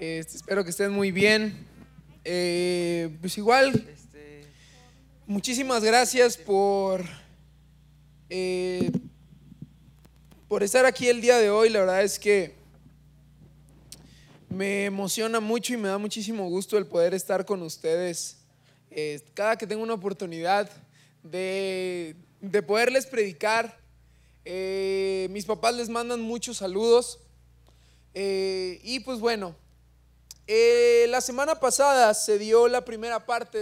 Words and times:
Este, 0.00 0.36
espero 0.36 0.62
que 0.62 0.70
estén 0.70 0.92
muy 0.92 1.10
bien. 1.10 1.66
Eh, 2.24 3.16
pues 3.20 3.36
igual, 3.36 3.84
muchísimas 5.26 5.82
gracias 5.82 6.36
por, 6.36 7.04
eh, 8.30 8.92
por 10.46 10.62
estar 10.62 10.86
aquí 10.86 11.08
el 11.08 11.20
día 11.20 11.38
de 11.38 11.50
hoy. 11.50 11.68
La 11.70 11.80
verdad 11.80 12.04
es 12.04 12.16
que 12.20 12.54
me 14.48 14.84
emociona 14.84 15.40
mucho 15.40 15.74
y 15.74 15.78
me 15.78 15.88
da 15.88 15.98
muchísimo 15.98 16.48
gusto 16.48 16.78
el 16.78 16.86
poder 16.86 17.12
estar 17.12 17.44
con 17.44 17.60
ustedes. 17.62 18.36
Eh, 18.92 19.20
cada 19.34 19.58
que 19.58 19.66
tengo 19.66 19.82
una 19.82 19.94
oportunidad 19.94 20.70
de, 21.24 22.14
de 22.40 22.62
poderles 22.62 23.04
predicar, 23.04 23.76
mis 24.44 25.44
papás 25.44 25.74
les 25.74 25.88
mandan 25.88 26.20
muchos 26.20 26.58
saludos. 26.58 27.18
y 28.14 29.00
pues 29.00 29.18
bueno, 29.18 29.56
eh, 30.50 31.04
la 31.10 31.20
semana 31.20 31.60
pasada 31.60 32.14
se 32.14 32.38
dio 32.38 32.68
la 32.68 32.82
primera 32.82 33.26
parte 33.26 33.58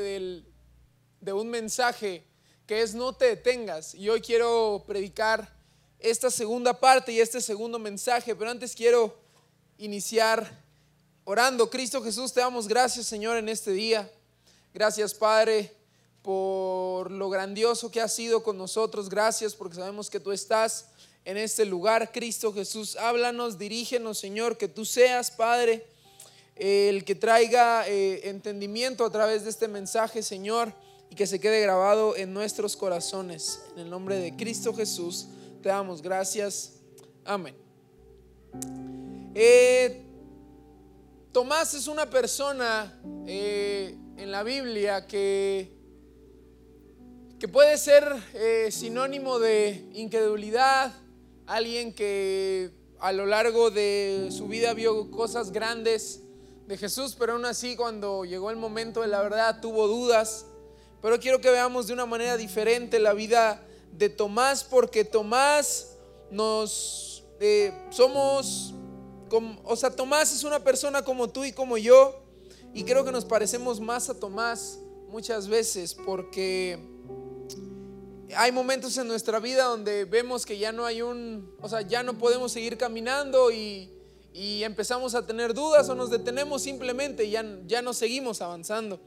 de 1.20 1.32
un 1.32 1.48
mensaje 1.48 2.24
que 2.64 2.80
es 2.80 2.94
no 2.94 3.12
te 3.12 3.24
detengas. 3.24 3.92
Y 3.92 4.08
hoy 4.08 4.20
quiero 4.20 4.84
predicar 4.86 5.52
esta 5.98 6.30
segunda 6.30 6.78
parte 6.78 7.10
y 7.10 7.18
este 7.18 7.40
segundo 7.40 7.80
mensaje, 7.80 8.36
pero 8.36 8.52
antes 8.52 8.76
quiero 8.76 9.18
iniciar 9.78 10.48
orando. 11.24 11.68
Cristo 11.68 12.00
Jesús, 12.04 12.32
te 12.32 12.38
damos 12.38 12.68
gracias 12.68 13.06
Señor 13.06 13.36
en 13.36 13.48
este 13.48 13.72
día. 13.72 14.08
Gracias 14.72 15.12
Padre 15.12 15.74
por 16.22 17.10
lo 17.10 17.28
grandioso 17.30 17.90
que 17.90 18.00
has 18.00 18.14
sido 18.14 18.44
con 18.44 18.56
nosotros. 18.56 19.08
Gracias 19.08 19.56
porque 19.56 19.74
sabemos 19.74 20.08
que 20.08 20.20
tú 20.20 20.30
estás 20.30 20.86
en 21.24 21.36
este 21.36 21.64
lugar. 21.64 22.12
Cristo 22.12 22.52
Jesús, 22.52 22.94
háblanos, 22.94 23.58
dirígenos 23.58 24.18
Señor, 24.18 24.56
que 24.56 24.68
tú 24.68 24.84
seas 24.84 25.32
Padre 25.32 25.95
el 26.56 27.04
que 27.04 27.14
traiga 27.14 27.86
eh, 27.86 28.28
entendimiento 28.28 29.04
a 29.04 29.10
través 29.10 29.44
de 29.44 29.50
este 29.50 29.68
mensaje, 29.68 30.22
Señor, 30.22 30.72
y 31.10 31.14
que 31.14 31.26
se 31.26 31.38
quede 31.38 31.60
grabado 31.60 32.16
en 32.16 32.32
nuestros 32.32 32.76
corazones. 32.76 33.62
En 33.74 33.82
el 33.82 33.90
nombre 33.90 34.18
de 34.18 34.34
Cristo 34.34 34.74
Jesús, 34.74 35.28
te 35.62 35.68
damos 35.68 36.00
gracias. 36.00 36.80
Amén. 37.24 37.54
Eh, 39.34 40.02
Tomás 41.30 41.74
es 41.74 41.86
una 41.86 42.08
persona 42.08 42.98
eh, 43.26 43.94
en 44.16 44.30
la 44.30 44.42
Biblia 44.42 45.06
que, 45.06 45.70
que 47.38 47.46
puede 47.46 47.76
ser 47.76 48.02
sinónimo 48.72 49.38
de 49.38 49.86
incredulidad, 49.92 50.94
alguien 51.46 51.92
que 51.92 52.70
a 52.98 53.12
lo 53.12 53.26
largo 53.26 53.70
de 53.70 54.28
su 54.30 54.48
vida 54.48 54.72
vio 54.72 55.10
cosas 55.10 55.52
grandes, 55.52 56.22
de 56.66 56.76
Jesús, 56.76 57.16
pero 57.18 57.34
aún 57.34 57.44
así 57.44 57.76
cuando 57.76 58.24
llegó 58.24 58.50
el 58.50 58.56
momento 58.56 59.02
de 59.02 59.08
la 59.08 59.22
verdad 59.22 59.60
tuvo 59.60 59.86
dudas. 59.86 60.46
Pero 61.00 61.20
quiero 61.20 61.40
que 61.40 61.50
veamos 61.50 61.86
de 61.86 61.92
una 61.92 62.06
manera 62.06 62.36
diferente 62.36 62.98
la 62.98 63.12
vida 63.12 63.64
de 63.92 64.08
Tomás, 64.08 64.64
porque 64.64 65.04
Tomás 65.04 65.96
nos 66.30 67.24
eh, 67.38 67.72
somos, 67.90 68.74
como, 69.28 69.60
o 69.64 69.76
sea, 69.76 69.90
Tomás 69.90 70.32
es 70.32 70.42
una 70.42 70.60
persona 70.60 71.02
como 71.02 71.28
tú 71.28 71.44
y 71.44 71.52
como 71.52 71.76
yo, 71.76 72.22
y 72.74 72.84
creo 72.84 73.04
que 73.04 73.12
nos 73.12 73.24
parecemos 73.24 73.80
más 73.80 74.08
a 74.08 74.18
Tomás 74.18 74.78
muchas 75.08 75.48
veces, 75.48 75.94
porque 75.94 76.78
hay 78.36 78.52
momentos 78.52 78.96
en 78.98 79.06
nuestra 79.06 79.38
vida 79.38 79.64
donde 79.64 80.04
vemos 80.04 80.44
que 80.44 80.58
ya 80.58 80.72
no 80.72 80.84
hay 80.84 81.02
un, 81.02 81.54
o 81.60 81.68
sea, 81.68 81.82
ya 81.82 82.02
no 82.02 82.18
podemos 82.18 82.52
seguir 82.52 82.76
caminando 82.76 83.50
y 83.50 83.95
y 84.36 84.64
empezamos 84.64 85.14
a 85.14 85.24
tener 85.24 85.54
dudas 85.54 85.88
o 85.88 85.94
nos 85.94 86.10
detenemos 86.10 86.60
simplemente 86.62 87.24
y 87.24 87.30
ya, 87.30 87.42
ya 87.66 87.80
no 87.80 87.94
seguimos 87.94 88.42
avanzando. 88.42 89.00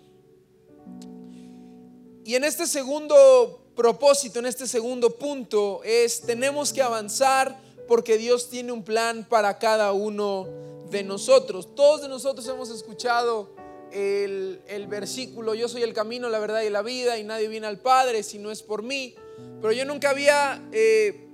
Y 2.25 2.33
en 2.33 2.44
este 2.44 2.66
segundo 2.66 3.63
propósito, 3.75 4.40
en 4.40 4.47
este 4.47 4.67
segundo 4.67 5.12
punto, 5.12 5.81
es 5.84 6.22
tenemos 6.22 6.73
que 6.73 6.81
avanzar 6.81 7.62
porque 7.88 8.17
Dios 8.17 8.50
tiene 8.50 8.72
un 8.72 8.84
plan 8.84 9.23
para 9.29 9.59
cada 9.59 9.94
uno 9.94 10.47
de 10.90 11.03
nosotros. 11.03 11.75
Todos 11.75 12.01
de 12.01 12.09
nosotros 12.09 12.47
hemos 12.47 12.72
escuchado 12.72 13.51
el, 13.91 14.88
versículo, 14.90 15.53
yo 15.53 15.69
soy 15.69 15.84
el 15.84 15.94
camino, 15.94 16.28
la 16.29 16.40
verdad 16.40 16.63
y 16.63 16.72
la 16.72 16.81
vida, 16.81 17.19
y 17.19 17.23
nadie 17.23 17.47
viene 17.47 17.67
al 17.67 17.79
Padre 17.79 18.23
si 18.23 18.40
no 18.40 18.50
es 18.50 18.63
por 18.63 18.81
mí. 18.81 19.13
Pero 19.61 19.73
yo 19.73 19.85
nunca 19.85 20.09
había 20.09 20.59
eh, 20.72 21.28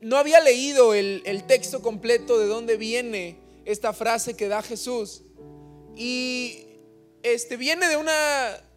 no 0.00 0.16
había 0.16 0.40
leído 0.40 0.94
el, 0.94 1.44
texto 1.46 1.82
completo 1.82 2.38
de 2.38 2.46
dónde 2.46 2.76
viene 2.76 3.36
esta 3.64 3.92
frase 3.92 4.34
que 4.34 4.48
da 4.48 4.62
Jesús. 4.62 5.22
Y 5.96 6.66
este, 7.22 7.56
viene 7.56 7.88
de 7.88 7.96
una, 7.96 8.14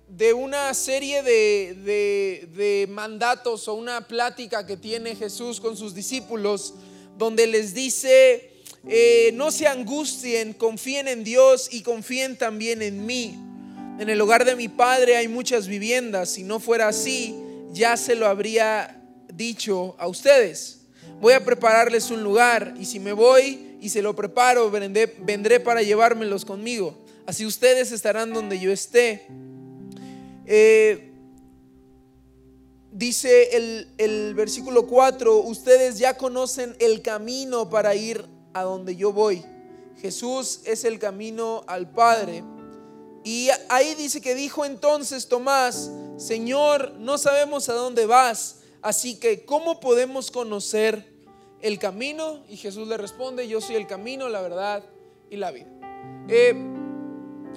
de 0.07 0.33
una 0.33 0.73
serie 0.73 1.21
de, 1.21 2.87
mandatos 2.89 3.67
o 3.67 3.73
una 3.75 4.07
plática 4.07 4.65
que 4.65 4.77
tiene 4.77 5.15
Jesús 5.15 5.59
con 5.61 5.77
sus 5.77 5.93
discípulos, 5.93 6.73
donde 7.17 7.45
les 7.45 7.73
dice, 7.73 8.63
eh, 8.87 9.31
no 9.35 9.51
se 9.51 9.67
angustien, 9.67 10.53
confíen 10.53 11.07
en 11.07 11.23
Dios 11.23 11.69
y 11.71 11.83
confíen 11.83 12.37
también 12.37 12.81
en 12.81 13.05
mí. 13.05 13.37
En 13.99 14.09
el 14.09 14.19
hogar 14.19 14.45
de 14.45 14.55
mi 14.55 14.67
Padre 14.67 15.17
hay 15.17 15.27
muchas 15.27 15.67
viviendas, 15.67 16.31
si 16.31 16.43
no 16.43 16.59
fuera 16.59 16.87
así, 16.87 17.35
ya 17.71 17.95
se 17.95 18.15
lo 18.15 18.25
habría 18.25 18.99
dicho 19.31 19.95
a 19.99 20.07
ustedes 20.07 20.80
voy 21.21 21.33
a 21.33 21.45
prepararles 21.45 22.09
un 22.09 22.23
lugar 22.23 22.73
y 22.79 22.85
si 22.85 22.99
me 22.99 23.13
voy 23.13 23.77
y 23.79 23.89
se 23.89 24.01
lo 24.01 24.15
preparo, 24.15 24.71
vendré, 24.71 25.59
para 25.59 25.83
llevármelos 25.83 26.43
conmigo. 26.43 26.97
Así 27.27 27.45
ustedes 27.45 27.91
estarán 27.91 28.33
donde 28.33 28.59
yo 28.59 28.71
esté. 28.71 29.27
Eh, 30.47 31.13
dice 32.91 33.55
el, 33.55 33.87
el 33.99 34.33
versículo 34.33 34.87
4, 34.87 35.37
ustedes 35.37 35.99
ya 35.99 36.17
conocen 36.17 36.75
el 36.79 37.03
camino 37.03 37.69
para 37.69 37.95
ir 37.95 38.25
a 38.53 38.63
donde 38.63 38.95
yo 38.95 39.13
voy. 39.13 39.45
Jesús 40.01 40.61
es 40.65 40.83
el 40.83 40.97
camino 40.97 41.63
al 41.67 41.91
Padre. 41.91 42.43
Y 43.23 43.49
ahí 43.69 43.93
dice 43.93 44.19
que 44.19 44.33
dijo 44.33 44.65
entonces 44.65 45.27
Tomás, 45.27 45.91
Señor, 46.17 46.93
no 46.97 47.19
sabemos 47.19 47.69
a 47.69 47.73
dónde 47.73 48.07
vas, 48.07 48.61
así 48.81 49.19
que 49.19 49.45
¿cómo 49.45 49.79
podemos 49.79 50.31
conocer 50.31 51.10
el 51.61 51.79
camino? 51.79 52.43
Y 52.49 52.57
Jesús 52.57 52.87
le 52.87 52.97
responde, 52.97 53.47
yo 53.47 53.61
soy 53.61 53.75
el 53.75 53.87
camino, 53.87 54.29
la 54.29 54.41
verdad 54.41 54.83
y 55.29 55.37
la 55.37 55.51
vida. 55.51 55.67
Eh, 56.27 56.53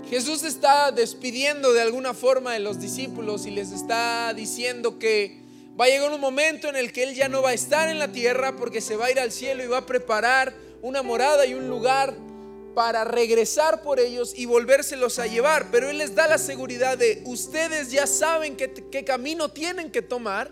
Jesús 0.09 0.44
está 0.44 0.92
despidiendo 0.92 1.72
de 1.72 1.81
alguna 1.81 2.14
forma 2.14 2.53
de 2.53 2.60
los 2.60 2.81
discípulos 2.81 3.47
y 3.47 3.50
les 3.50 3.72
está 3.72 4.34
diciendo 4.34 4.98
que 4.98 5.41
va 5.78 5.87
a 5.87 5.88
llegar 5.88 6.12
un 6.12 6.20
momento 6.20 6.69
en 6.69 6.76
el 6.76 6.93
que 6.93 7.04
Él 7.04 7.14
ya 7.14 7.28
no 7.28 7.43
va 7.43 7.50
a 7.50 7.54
estar 7.54 7.88
en 7.88 7.98
la 7.98 8.12
tierra 8.12 8.56
porque 8.56 8.81
se 8.81 8.97
va 8.97 9.06
a 9.06 9.10
ir 9.10 9.19
al 9.19 9.32
cielo 9.32 9.64
y 9.64 9.66
va 9.66 9.78
a 9.78 9.87
preparar 9.87 10.54
una 10.82 11.03
morada 11.03 11.47
y 11.47 11.54
un 11.54 11.69
lugar 11.69 12.14
para 12.75 13.04
regresar 13.04 13.82
por 13.82 14.00
ellos 14.00 14.34
y 14.37 14.47
volvérselos 14.47 15.19
a 15.19 15.26
llevar. 15.26 15.69
Pero 15.70 15.88
Él 15.88 15.98
les 15.98 16.14
da 16.14 16.26
la 16.26 16.38
seguridad 16.38 16.98
de 16.98 17.22
ustedes 17.25 17.91
ya 17.91 18.06
saben 18.06 18.56
qué, 18.56 18.72
qué 18.72 19.04
camino 19.04 19.50
tienen 19.50 19.91
que 19.91 20.03
tomar 20.03 20.50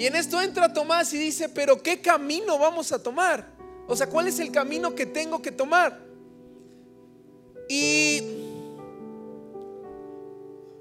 y 0.00 0.06
en 0.06 0.16
esto 0.16 0.40
entra 0.40 0.72
Tomás 0.72 1.12
y 1.12 1.18
dice, 1.18 1.50
pero 1.50 1.82
¿qué 1.82 2.00
camino 2.00 2.58
vamos 2.58 2.90
a 2.90 3.02
tomar? 3.02 3.46
O 3.86 3.94
sea, 3.94 4.08
¿cuál 4.08 4.28
es 4.28 4.38
el 4.38 4.50
camino 4.50 4.94
que 4.94 5.04
tengo 5.04 5.42
que 5.42 5.52
tomar? 5.52 6.00
Y, 7.68 8.22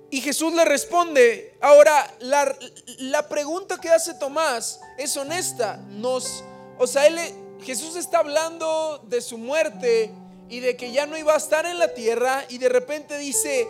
y 0.10 0.22
Jesús 0.22 0.54
le 0.54 0.64
responde, 0.64 1.58
ahora 1.60 2.16
la, 2.22 2.58
la, 3.00 3.28
pregunta 3.28 3.78
que 3.82 3.90
hace 3.90 4.14
Tomás 4.14 4.80
es 4.98 5.18
honesta. 5.18 5.76
Nos, 5.90 6.46
o 6.78 6.88
sea, 6.88 7.04
Jesús 7.62 7.98
está 7.98 8.20
hablando 8.20 9.04
de 9.10 9.20
su 9.20 9.38
muerte 9.38 10.14
y 10.48 10.62
de 10.62 10.78
que 10.78 10.94
ya 10.94 11.06
no 11.06 11.18
iba 11.18 11.34
a 11.34 11.38
estar 11.38 11.66
en 11.66 11.78
la 11.78 11.94
tierra 11.94 12.46
y 12.48 12.58
de 12.58 12.70
repente 12.70 13.18
dice, 13.18 13.68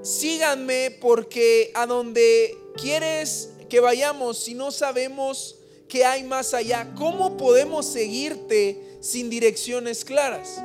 síganme 0.00 0.90
porque 1.02 1.70
a 1.74 1.84
donde 1.84 2.56
quieres 2.80 3.50
que 3.68 3.80
vayamos 3.80 4.38
si 4.38 4.54
no 4.54 4.70
sabemos 4.70 5.56
que 5.88 6.04
hay 6.04 6.24
más 6.24 6.54
allá? 6.54 6.92
¿Cómo 6.96 7.36
podemos 7.36 7.86
seguirte 7.86 8.98
sin 9.00 9.30
direcciones 9.30 10.04
claras? 10.04 10.62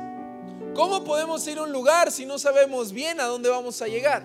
¿Cómo 0.74 1.04
podemos 1.04 1.46
ir 1.46 1.58
a 1.58 1.62
un 1.62 1.72
lugar 1.72 2.10
si 2.10 2.24
no 2.24 2.38
sabemos 2.38 2.92
bien 2.92 3.20
a 3.20 3.24
dónde 3.24 3.48
vamos 3.48 3.82
a 3.82 3.88
llegar? 3.88 4.24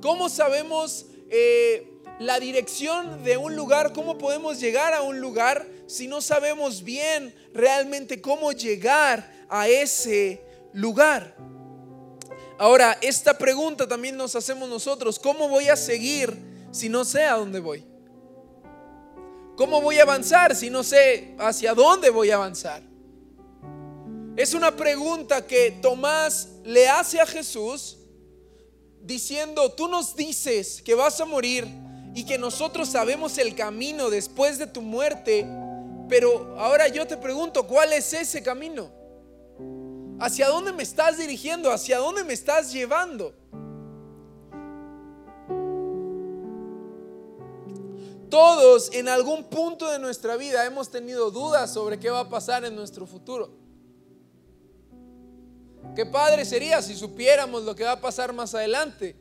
¿Cómo 0.00 0.28
sabemos 0.28 1.06
eh, 1.28 1.92
la 2.20 2.38
dirección 2.38 3.24
de 3.24 3.36
un 3.36 3.56
lugar? 3.56 3.92
¿Cómo 3.92 4.16
podemos 4.16 4.60
llegar 4.60 4.94
a 4.94 5.02
un 5.02 5.20
lugar 5.20 5.66
si 5.86 6.06
no 6.06 6.20
sabemos 6.20 6.84
bien 6.84 7.34
realmente 7.52 8.20
cómo 8.20 8.52
llegar 8.52 9.46
a 9.48 9.66
ese 9.68 10.40
lugar? 10.72 11.36
Ahora, 12.58 12.96
esta 13.00 13.36
pregunta 13.36 13.86
también 13.86 14.16
nos 14.16 14.36
hacemos 14.36 14.68
nosotros. 14.68 15.18
¿Cómo 15.18 15.48
voy 15.48 15.68
a 15.68 15.76
seguir 15.76 16.36
si 16.70 16.88
no 16.88 17.04
sé 17.04 17.24
a 17.24 17.34
dónde 17.36 17.60
voy? 17.60 17.84
¿Cómo 19.58 19.80
voy 19.80 19.98
a 19.98 20.02
avanzar 20.02 20.54
si 20.54 20.70
no 20.70 20.84
sé 20.84 21.34
hacia 21.36 21.74
dónde 21.74 22.10
voy 22.10 22.30
a 22.30 22.36
avanzar? 22.36 22.80
Es 24.36 24.54
una 24.54 24.76
pregunta 24.76 25.44
que 25.44 25.72
Tomás 25.82 26.48
le 26.62 26.88
hace 26.88 27.20
a 27.20 27.26
Jesús 27.26 27.98
diciendo, 29.02 29.72
tú 29.72 29.88
nos 29.88 30.14
dices 30.14 30.80
que 30.80 30.94
vas 30.94 31.20
a 31.20 31.24
morir 31.24 31.66
y 32.14 32.24
que 32.24 32.38
nosotros 32.38 32.88
sabemos 32.88 33.36
el 33.36 33.56
camino 33.56 34.10
después 34.10 34.58
de 34.58 34.68
tu 34.68 34.80
muerte, 34.80 35.44
pero 36.08 36.54
ahora 36.56 36.86
yo 36.86 37.04
te 37.04 37.16
pregunto, 37.16 37.66
¿cuál 37.66 37.92
es 37.92 38.12
ese 38.12 38.40
camino? 38.44 38.92
¿Hacia 40.20 40.46
dónde 40.46 40.72
me 40.72 40.84
estás 40.84 41.18
dirigiendo? 41.18 41.72
¿Hacia 41.72 41.98
dónde 41.98 42.22
me 42.22 42.32
estás 42.32 42.72
llevando? 42.72 43.34
Todos 48.30 48.92
en 48.92 49.08
algún 49.08 49.44
punto 49.44 49.90
de 49.90 49.98
nuestra 49.98 50.36
vida 50.36 50.64
hemos 50.66 50.90
tenido 50.90 51.30
dudas 51.30 51.72
sobre 51.72 51.98
qué 51.98 52.10
va 52.10 52.20
a 52.20 52.28
pasar 52.28 52.64
en 52.64 52.76
nuestro 52.76 53.06
futuro. 53.06 53.50
Qué 55.94 56.04
padre 56.04 56.44
sería 56.44 56.82
si 56.82 56.94
supiéramos 56.94 57.64
lo 57.64 57.74
que 57.74 57.84
va 57.84 57.92
a 57.92 58.00
pasar 58.00 58.32
más 58.32 58.54
adelante. 58.54 59.16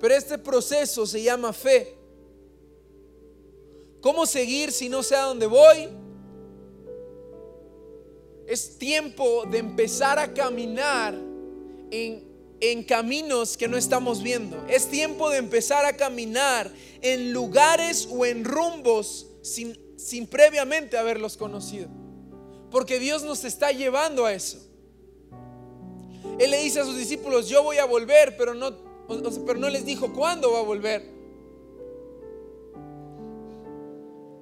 Pero 0.00 0.14
este 0.14 0.38
proceso 0.38 1.06
se 1.06 1.22
llama 1.22 1.52
fe. 1.52 1.98
¿Cómo 4.00 4.26
seguir 4.26 4.72
si 4.72 4.88
no 4.88 5.02
sé 5.02 5.14
a 5.14 5.22
dónde 5.22 5.46
voy? 5.46 5.88
Es 8.46 8.78
tiempo 8.78 9.44
de 9.46 9.58
empezar 9.58 10.18
a 10.18 10.32
caminar 10.32 11.14
en, 11.90 12.31
en 12.62 12.84
caminos 12.84 13.58
que 13.58 13.68
no 13.68 13.76
estamos 13.76 14.22
viendo. 14.22 14.64
Es 14.68 14.88
tiempo 14.88 15.28
de 15.28 15.38
empezar 15.38 15.84
a 15.84 15.96
caminar 15.96 16.72
en 17.02 17.32
lugares 17.32 18.08
o 18.10 18.24
en 18.24 18.44
rumbos 18.44 19.26
sin, 19.42 19.78
sin 19.98 20.26
previamente 20.26 20.96
haberlos 20.96 21.36
conocido. 21.36 21.88
Porque 22.70 22.98
Dios 22.98 23.24
nos 23.24 23.44
está 23.44 23.72
llevando 23.72 24.24
a 24.24 24.32
eso. 24.32 24.58
Él 26.38 26.50
le 26.50 26.62
dice 26.62 26.80
a 26.80 26.84
sus 26.84 26.96
discípulos, 26.96 27.48
yo 27.48 27.62
voy 27.62 27.78
a 27.78 27.84
volver, 27.84 28.36
pero 28.36 28.54
no, 28.54 28.74
pero 29.44 29.58
no 29.58 29.68
les 29.68 29.84
dijo 29.84 30.12
cuándo 30.14 30.52
va 30.52 30.60
a 30.60 30.62
volver. 30.62 31.12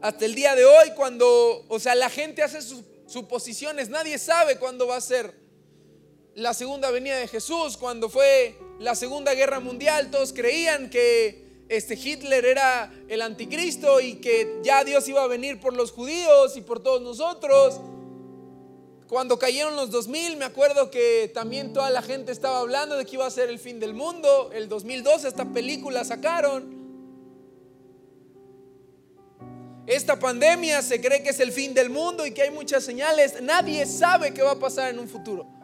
hasta 0.02 0.24
el 0.24 0.34
día 0.34 0.54
de 0.54 0.64
hoy, 0.64 0.92
cuando, 0.96 1.64
o 1.68 1.78
sea, 1.78 1.94
la 1.94 2.08
gente 2.08 2.42
hace 2.42 2.62
sus 2.62 2.82
suposiciones, 3.06 3.88
nadie 3.88 4.18
sabe 4.18 4.56
cuándo 4.56 4.86
va 4.86 4.96
a 4.96 5.00
ser 5.00 5.34
la 6.34 6.54
segunda 6.54 6.90
venida 6.90 7.16
de 7.16 7.28
Jesús, 7.28 7.76
cuando 7.76 8.08
fue 8.08 8.56
la 8.78 8.94
segunda 8.94 9.34
guerra 9.34 9.60
mundial, 9.60 10.10
todos 10.10 10.32
creían 10.32 10.88
que 10.90 11.64
este 11.68 11.94
Hitler 11.94 12.44
era 12.44 12.92
el 13.08 13.22
anticristo 13.22 14.00
y 14.00 14.16
que 14.16 14.60
ya 14.62 14.84
Dios 14.84 15.08
iba 15.08 15.22
a 15.22 15.26
venir 15.26 15.60
por 15.60 15.74
los 15.74 15.92
judíos 15.92 16.56
y 16.56 16.60
por 16.60 16.82
todos 16.82 17.02
nosotros. 17.02 17.80
Cuando 19.08 19.38
cayeron 19.38 19.74
los 19.74 19.90
2000, 19.90 20.36
me 20.36 20.44
acuerdo 20.44 20.90
que 20.90 21.30
también 21.34 21.72
toda 21.72 21.90
la 21.90 22.00
gente 22.00 22.30
estaba 22.30 22.60
hablando 22.60 22.96
de 22.96 23.04
que 23.04 23.16
iba 23.16 23.26
a 23.26 23.30
ser 23.30 23.48
el 23.50 23.58
fin 23.58 23.80
del 23.80 23.92
mundo. 23.92 24.50
El 24.52 24.68
2012 24.68 25.26
esta 25.26 25.44
película 25.44 26.04
sacaron. 26.04 26.78
Esta 29.86 30.16
pandemia 30.18 30.82
se 30.82 31.00
cree 31.00 31.24
que 31.24 31.30
es 31.30 31.40
el 31.40 31.50
fin 31.50 31.74
del 31.74 31.90
mundo 31.90 32.24
y 32.24 32.32
que 32.32 32.42
hay 32.42 32.50
muchas 32.50 32.84
señales. 32.84 33.42
Nadie 33.42 33.84
sabe 33.86 34.32
qué 34.32 34.42
va 34.42 34.52
a 34.52 34.58
pasar 34.58 34.90
en 34.90 35.00
un 35.00 35.08
futuro. 35.08 35.59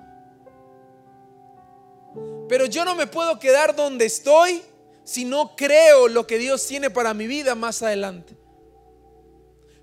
Pero 2.48 2.66
yo 2.66 2.84
no 2.84 2.94
me 2.94 3.06
puedo 3.06 3.38
quedar 3.38 3.74
donde 3.74 4.06
estoy 4.06 4.62
si 5.04 5.24
no 5.24 5.54
creo 5.56 6.08
lo 6.08 6.26
que 6.26 6.38
Dios 6.38 6.66
tiene 6.66 6.90
para 6.90 7.14
mi 7.14 7.26
vida 7.26 7.54
más 7.54 7.82
adelante. 7.82 8.34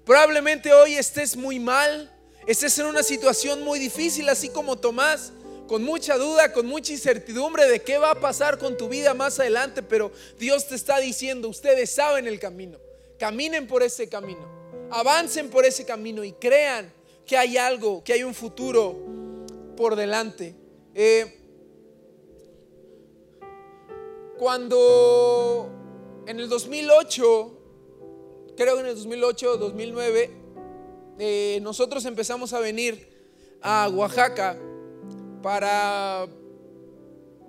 Probablemente 0.06 0.74
hoy 0.74 0.96
estés 0.96 1.38
muy 1.38 1.60
mal, 1.60 2.12
estés 2.46 2.78
en 2.80 2.88
una 2.88 3.04
situación 3.04 3.64
muy 3.64 3.80
difícil, 3.80 4.28
así 4.28 4.50
como 4.50 4.78
Tomás, 4.78 5.32
con 5.68 5.84
mucha 5.84 6.18
duda, 6.18 6.52
con 6.52 6.66
mucha 6.66 6.92
incertidumbre 6.92 7.68
de 7.70 7.82
qué 7.82 7.98
va 7.98 8.12
a 8.12 8.20
pasar 8.20 8.58
con 8.58 8.78
tu 8.78 8.90
vida 8.90 9.14
más 9.14 9.40
adelante, 9.40 9.82
pero 9.82 10.12
Dios 10.38 10.68
te 10.68 10.76
está 10.76 11.00
diciendo, 11.00 11.48
ustedes 11.48 11.90
saben 11.90 12.28
el 12.28 12.40
camino. 12.40 12.80
Caminen 13.18 13.66
por 13.66 13.82
ese 13.82 14.10
camino, 14.10 14.46
avancen 14.92 15.50
por 15.50 15.66
ese 15.66 15.86
camino 15.86 16.24
y 16.24 16.34
crean 16.34 16.92
que 17.26 17.38
hay 17.38 17.56
algo, 17.56 18.04
que 18.04 18.12
hay 18.12 18.24
un 18.24 18.34
futuro 18.34 18.98
por 19.78 19.96
delante. 19.96 20.54
Eh, 20.94 21.43
cuando 24.44 25.70
en 26.28 26.38
el 26.38 26.50
2008, 26.50 27.62
creo 28.58 28.76
que 28.76 28.82
en 28.82 28.88
el 28.88 28.96
2008, 28.96 29.56
2009, 29.56 30.32
eh, 31.18 31.60
nosotros 31.62 32.04
empezamos 32.04 32.52
a 32.52 32.60
venir 32.60 33.08
a 33.62 33.88
Oaxaca 33.88 34.60
para 35.42 36.28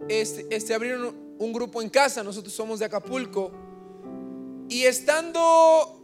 este, 0.09 0.47
este 0.55 0.73
abrir 0.73 0.95
un 1.37 1.53
grupo 1.53 1.83
en 1.83 1.89
casa. 1.91 2.23
Nosotros 2.23 2.55
somos 2.55 2.79
de 2.79 2.85
Acapulco 2.85 3.51
y 4.69 4.85
estando 4.85 6.01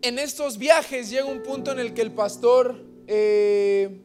en 0.00 0.18
estos 0.18 0.56
viajes 0.56 1.10
llega 1.10 1.26
un 1.26 1.42
punto 1.42 1.72
en 1.72 1.78
el 1.78 1.92
que 1.92 2.00
el 2.00 2.12
pastor, 2.12 2.82
eh, 3.06 4.00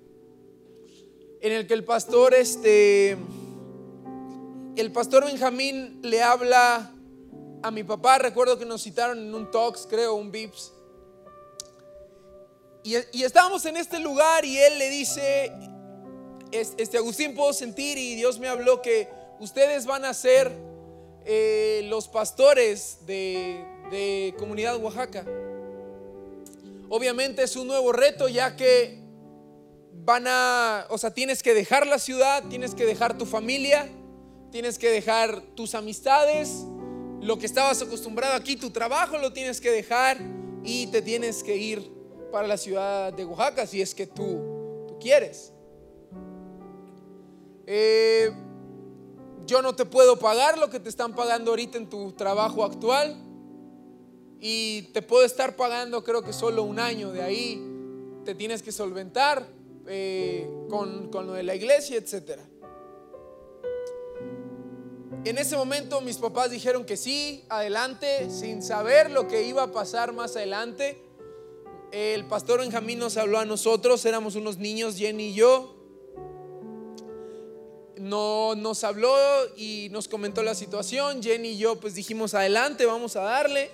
en 1.39 1.51
el 1.53 1.68
que 1.68 1.73
el 1.73 1.85
pastor, 1.85 2.33
este, 2.33 3.15
el 4.79 4.91
pastor 4.91 5.25
Benjamín 5.25 6.00
le 6.03 6.21
habla 6.21 6.91
a 7.63 7.71
mi 7.71 7.83
papá, 7.83 8.19
recuerdo 8.19 8.59
que 8.59 8.65
nos 8.65 8.83
citaron 8.83 9.18
en 9.18 9.33
un 9.33 9.50
talks, 9.50 9.88
creo, 9.89 10.15
un 10.15 10.31
Vips. 10.31 10.71
Y, 12.83 13.24
estábamos 13.24 13.65
en 13.65 13.75
este 13.75 14.00
lugar 14.00 14.45
y 14.45 14.57
él 14.57 14.79
le 14.79 14.89
dice, 14.89 15.51
este 16.51 16.97
Agustín 16.97 17.35
puedo 17.35 17.51
sentir 17.51 17.97
y 17.97 18.15
Dios 18.15 18.39
me 18.39 18.47
habló 18.47 18.81
que 18.81 19.09
ustedes 19.39 19.85
van 19.85 20.06
a 20.06 20.13
ser 20.13 20.51
eh, 21.25 21.81
los 21.89 22.07
pastores 22.07 23.00
de, 23.06 23.65
de 23.91 24.33
Comunidad 24.38 24.77
Oaxaca. 24.77 25.25
Obviamente 26.88 27.44
es 27.44 27.57
un 27.57 27.68
nuevo 27.68 27.91
reto 27.91 28.30
ya 28.30 28.56
que 28.56 29.01
van 29.91 30.25
a, 30.27 30.85
o 30.89 30.97
sea, 30.97 31.13
tienes 31.13 31.44
que 31.44 31.53
dejar 31.53 31.85
la 31.85 32.00
ciudad, 32.00 32.44
tienes 32.47 32.73
que 32.73 32.85
dejar 32.85 33.18
tu 33.18 33.25
familia, 33.25 33.89
tienes 34.51 34.77
que 34.77 34.89
dejar 34.89 35.41
tus 35.55 35.75
amistades, 35.75 36.65
lo 37.21 37.38
que 37.38 37.45
estabas 37.45 37.81
acostumbrado 37.81 38.35
aquí, 38.35 38.55
tu 38.55 38.69
trabajo 38.69 39.17
lo 39.17 39.33
tienes 39.33 39.59
que 39.59 39.71
dejar 39.71 40.17
y 40.63 40.88
te 40.88 41.01
tienes 41.01 41.44
que 41.44 41.57
ir 41.57 41.91
para 42.31 42.47
la 42.47 42.57
ciudad 42.57 43.13
de 43.13 43.25
Oaxaca 43.25 43.65
si 43.65 43.81
es 43.81 43.95
que 43.95 44.07
tú, 44.07 44.85
tú 44.88 44.97
quieres. 44.99 45.53
Eh, 47.66 48.31
yo 49.45 49.61
no 49.61 49.75
te 49.75 49.85
puedo 49.85 50.19
pagar 50.19 50.57
lo 50.57 50.69
que 50.69 50.80
te 50.80 50.89
están 50.89 51.16
pagando 51.16 51.51
ahorita 51.51 51.77
en 51.77 51.89
tu 51.89 52.11
trabajo 52.13 52.63
actual 52.63 53.18
y 54.39 54.83
te 54.94 55.01
puedo 55.01 55.25
estar 55.25 55.56
pagando 55.56 56.04
creo 56.04 56.21
que 56.21 56.33
solo 56.33 56.63
un 56.63 56.80
año, 56.80 57.11
de 57.11 57.21
ahí 57.21 57.61
te 58.23 58.35
tienes 58.35 58.61
que 58.61 58.71
solventar 58.71 59.47
eh, 59.87 60.49
con, 60.69 61.09
con 61.09 61.27
lo 61.27 61.33
de 61.33 61.44
la 61.44 61.56
iglesia, 61.56 61.97
etc. 61.97 62.39
En 65.26 65.38
ese 65.38 65.57
momento 65.57 66.00
mis 66.02 66.18
papás 66.18 66.52
dijeron 66.52 66.86
que 66.86 66.95
sí, 66.95 67.44
adelante, 67.50 68.30
sin 68.30 68.62
saber 68.62 69.12
lo 69.12 69.28
que 69.28 69.44
iba 69.44 69.64
a 69.64 69.71
pasar 69.71 70.14
más 70.14 70.36
adelante. 70.36 71.02
El 71.92 72.26
pastor 72.26 72.59
Benjamín 72.59 73.00
nos 73.00 73.18
habló 73.18 73.40
a 73.40 73.45
nosotros, 73.45 74.06
éramos 74.06 74.36
unos 74.36 74.57
niños, 74.57 74.97
Jenny 74.97 75.30
y 75.30 75.33
yo. 75.33 75.74
No, 77.97 78.56
nos 78.56 78.83
habló 78.83 79.14
y 79.56 79.88
nos 79.92 80.07
comentó 80.07 80.44
la 80.44 80.54
situación. 80.54 81.24
Jenny 81.24 81.50
y 81.50 81.57
yo 81.57 81.80
pues 81.80 81.95
dijimos 81.95 82.33
adelante, 82.33 82.86
vamos 82.86 83.16
a 83.16 83.21
darle. 83.21 83.71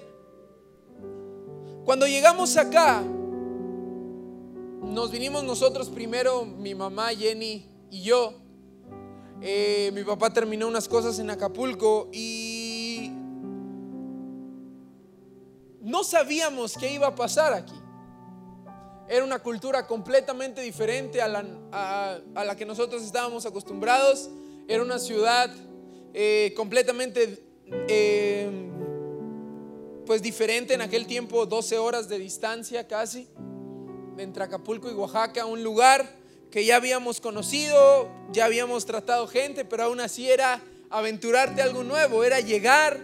Cuando 1.85 2.07
llegamos 2.07 2.55
acá, 2.55 3.03
nos 4.81 5.11
vinimos 5.11 5.43
nosotros 5.43 5.89
primero, 5.89 6.45
mi 6.45 6.73
mamá 6.75 7.09
Jenny 7.09 7.67
y 7.91 8.03
yo. 8.03 8.42
Eh, 9.45 9.91
mi 9.93 10.05
papá 10.05 10.31
terminó 10.31 10.69
unas 10.69 10.87
cosas 10.87 11.19
en 11.19 11.29
Acapulco 11.29 12.07
y 12.13 13.11
no 15.81 16.05
sabíamos 16.05 16.77
qué 16.77 16.93
iba 16.93 17.07
a 17.07 17.15
pasar 17.15 17.51
aquí. 17.51 17.75
Era 19.09 19.25
una 19.25 19.39
cultura 19.39 19.85
completamente 19.85 20.61
diferente 20.61 21.21
a 21.21 21.27
la, 21.27 22.55
que 22.55 22.65
nosotros 22.65 23.03
estábamos 23.03 23.45
acostumbrados. 23.45 24.29
Era 24.69 24.81
una 24.81 24.97
ciudad 24.97 25.53
eh, 26.13 26.53
completamente 26.55 27.45
eh, 27.89 28.49
pues 30.05 30.21
diferente 30.21 30.73
en 30.73 30.81
aquel 30.81 31.05
tiempo, 31.05 31.45
12 31.45 31.79
horas 31.79 32.07
de 32.07 32.17
distancia 32.17 32.87
casi, 32.87 33.27
entre 34.17 34.45
Acapulco 34.45 34.89
y 34.89 34.93
Oaxaca, 34.93 35.45
un 35.45 35.65
lugar 35.65 36.22
que 36.53 36.65
ya 36.65 36.75
habíamos 36.75 37.19
conocido, 37.19 38.11
ya 38.31 38.45
habíamos 38.45 38.85
tratado 38.85 39.25
gente, 39.25 39.65
pero 39.65 39.85
aún 39.85 39.99
así 39.99 40.29
era 40.29 40.61
aventurarte 40.91 41.63
algo 41.63 41.83
nuevo, 41.83 42.23
era 42.23 42.41
llegar 42.41 42.99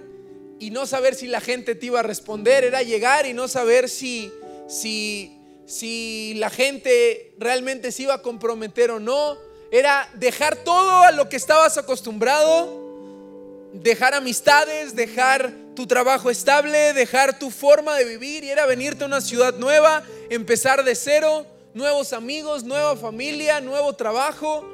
y 0.60 0.70
no 0.70 0.86
saber 0.86 1.16
si 1.16 1.26
la 1.26 1.42
gente 1.42 1.74
te 1.74 1.88
iba 1.88 2.02
a 2.02 2.04
responder, 2.04 2.64
era 2.64 2.84
llegar 2.84 3.26
y 3.26 3.34
no 3.34 3.48
saber 3.48 3.90
si, 3.90 4.32
si, 4.68 5.36
si 5.66 6.36
la 6.36 6.52
gente 6.52 7.34
realmente 7.40 7.92
se 7.92 8.04
iba 8.04 8.14
a 8.14 8.22
comprometer 8.22 8.92
o 8.92 9.00
no. 9.00 9.36
Era 9.72 10.08
dejar 10.14 10.58
todo 10.58 11.02
a 11.02 11.12
lo 11.12 11.28
que 11.28 11.38
estabas 11.38 11.76
acostumbrado, 11.80 13.72
dejar 13.74 14.14
amistades, 14.14 14.96
dejar 14.96 15.52
tu 15.76 15.88
trabajo 15.88 16.30
estable, 16.30 16.94
dejar 16.94 17.40
tu 17.40 17.50
forma 17.50 17.98
de 17.98 18.06
vivir 18.06 18.44
y 18.44 18.52
era 18.52 18.68
venirte 18.68 19.06
a 19.06 19.08
una 19.08 19.22
ciudad 19.22 19.56
nueva, 19.56 20.04
empezar 20.30 20.84
de 20.84 20.94
cero, 20.94 21.48
nuevos 21.74 22.14
amigos, 22.14 22.64
nueva 22.64 22.96
familia, 22.96 23.62
nuevo 23.62 23.94
trabajo. 23.94 24.66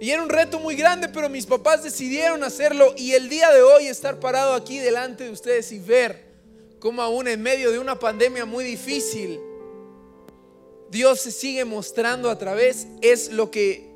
Y 0.00 0.10
era 0.10 0.22
un 0.22 0.28
reto 0.28 0.60
muy 0.60 0.76
grande, 0.76 1.08
pero 1.08 1.28
mis 1.28 1.46
papás 1.46 1.82
decidieron 1.82 2.44
hacerlo 2.44 2.94
y 2.96 3.12
el 3.12 3.28
día 3.28 3.50
de 3.50 3.62
hoy 3.62 3.88
estar 3.88 4.20
parado 4.20 4.54
aquí 4.54 4.78
delante 4.78 5.24
de 5.24 5.30
ustedes 5.30 5.72
y 5.72 5.80
ver 5.80 6.28
cómo 6.78 7.02
aún 7.02 7.26
en 7.26 7.42
medio 7.42 7.72
de 7.72 7.80
una 7.80 7.98
pandemia 7.98 8.44
muy 8.44 8.64
difícil, 8.64 9.40
Dios 10.90 11.20
se 11.20 11.32
sigue 11.32 11.64
mostrando 11.64 12.30
a 12.30 12.38
través, 12.38 12.86
es 13.02 13.32
lo 13.32 13.50
que 13.50 13.88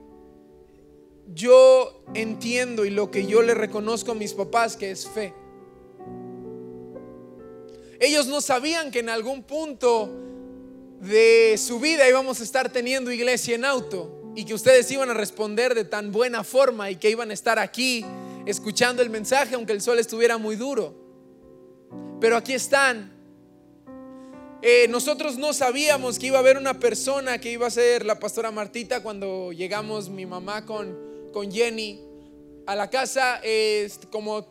yo 1.33 2.03
entiendo 2.15 2.85
y 2.85 2.91
lo 2.91 3.11
que 3.11 3.27
yo 3.27 3.41
le 3.41 3.55
reconozco 3.55 4.13
a 4.13 4.15
mis 4.17 4.35
papás 4.35 4.77
que 4.77 4.91
es 4.91 5.07
fe. 5.07 5.33
Ellos 8.01 8.27
no 8.27 8.41
sabían 8.41 8.91
que 8.91 8.99
en 8.99 9.09
algún 9.09 9.45
punto 9.45 10.11
de 11.03 11.59
su 11.59 11.81
vida 11.81 12.09
íbamos 12.09 12.41
a 12.41 12.45
estar 12.45 12.71
teniendo 12.71 13.11
iglesia 13.11 13.57
en 13.57 13.65
auto 13.65 14.33
y 14.37 14.45
que 14.45 14.55
ustedes 14.55 14.89
iban 14.93 15.11
a 15.11 15.15
responder 15.15 15.75
de 15.75 15.85
tan 15.85 16.13
buena 16.13 16.45
forma 16.45 16.91
y 16.91 16.97
que 16.97 17.11
iban 17.11 17.31
a 17.31 17.35
estar 17.35 17.59
aquí 17.59 18.07
escuchando 18.47 19.03
el 19.03 19.11
mensaje 19.11 19.57
aunque 19.57 19.73
el 19.73 19.83
sol 19.83 19.99
estuviera 19.99 20.39
muy 20.39 20.55
duro. 20.55 20.95
Pero 22.21 22.37
aquí 22.37 22.53
están 22.55 23.13
eh, 24.65 24.87
nosotros 24.87 25.39
no 25.39 25.53
sabíamos 25.53 26.21
que 26.21 26.29
iba 26.29 26.37
a 26.37 26.41
haber 26.41 26.57
una 26.57 26.79
persona 26.79 27.39
que 27.39 27.51
iba 27.51 27.67
a 27.67 27.71
ser 27.71 28.07
la 28.07 28.21
pastora 28.21 28.53
Martita 28.53 29.03
cuando 29.03 29.51
llegamos 29.51 30.09
mi 30.09 30.25
mamá 30.25 30.65
con, 30.65 30.97
con 31.33 31.51
Jenny 31.51 32.01
a 32.65 32.77
la 32.77 32.89
casa. 32.89 33.41
como, 34.13 34.47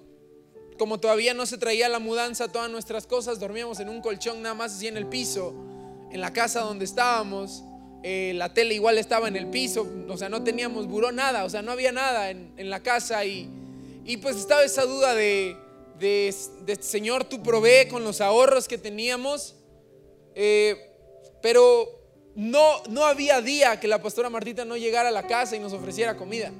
como 0.77 0.99
todavía 0.99 1.33
no 1.33 1.45
se 1.45 1.57
traía 1.57 1.87
la 1.87 1.99
mudanza, 1.99 2.49
todas 2.49 2.69
nuestras 2.69 3.07
cosas, 3.07 3.39
dormíamos 3.39 3.79
en 3.79 3.87
un 3.87 4.01
colchón 4.01 4.41
nada 4.41 4.53
más 4.53 4.75
así 4.75 4.89
en 4.89 4.97
el 4.97 5.07
piso, 5.07 5.55
en 6.11 6.21
la 6.21 6.33
casa 6.33 6.61
donde 6.61 6.85
estábamos. 6.85 7.63
Eh, 8.03 8.33
la 8.35 8.53
tele 8.53 8.73
igual 8.73 8.97
estaba 8.97 9.27
en 9.27 9.35
el 9.35 9.47
piso, 9.47 9.87
o 10.09 10.17
sea, 10.17 10.27
no 10.27 10.43
teníamos 10.43 10.87
buró, 10.87 11.11
nada, 11.11 11.45
o 11.45 11.49
sea, 11.51 11.61
no 11.61 11.71
había 11.71 11.91
nada 11.91 12.31
en, 12.31 12.51
en 12.57 12.71
la 12.71 12.81
casa 12.81 13.23
y, 13.25 13.47
y, 14.05 14.17
pues 14.17 14.37
estaba 14.37 14.63
esa 14.63 14.85
duda 14.85 15.13
de, 15.13 15.55
de, 15.99 16.77
Señor, 16.79 17.25
tú 17.25 17.43
provee 17.43 17.87
con 17.89 18.03
los 18.03 18.19
ahorros 18.21 18.67
que 18.67 18.77
teníamos. 18.77 19.55
Eh, 20.33 20.75
pero 21.41 21.87
no, 22.35 22.81
no 22.89 23.05
había 23.05 23.41
día 23.41 23.79
que 23.79 23.87
la 23.87 24.01
pastora 24.01 24.29
Martita 24.29 24.65
no 24.65 24.77
llegara 24.77 25.09
a 25.09 25.11
la 25.11 25.27
casa 25.27 25.55
y 25.55 25.59
nos 25.59 25.73
ofreciera 25.73 26.17
comida. 26.17 26.51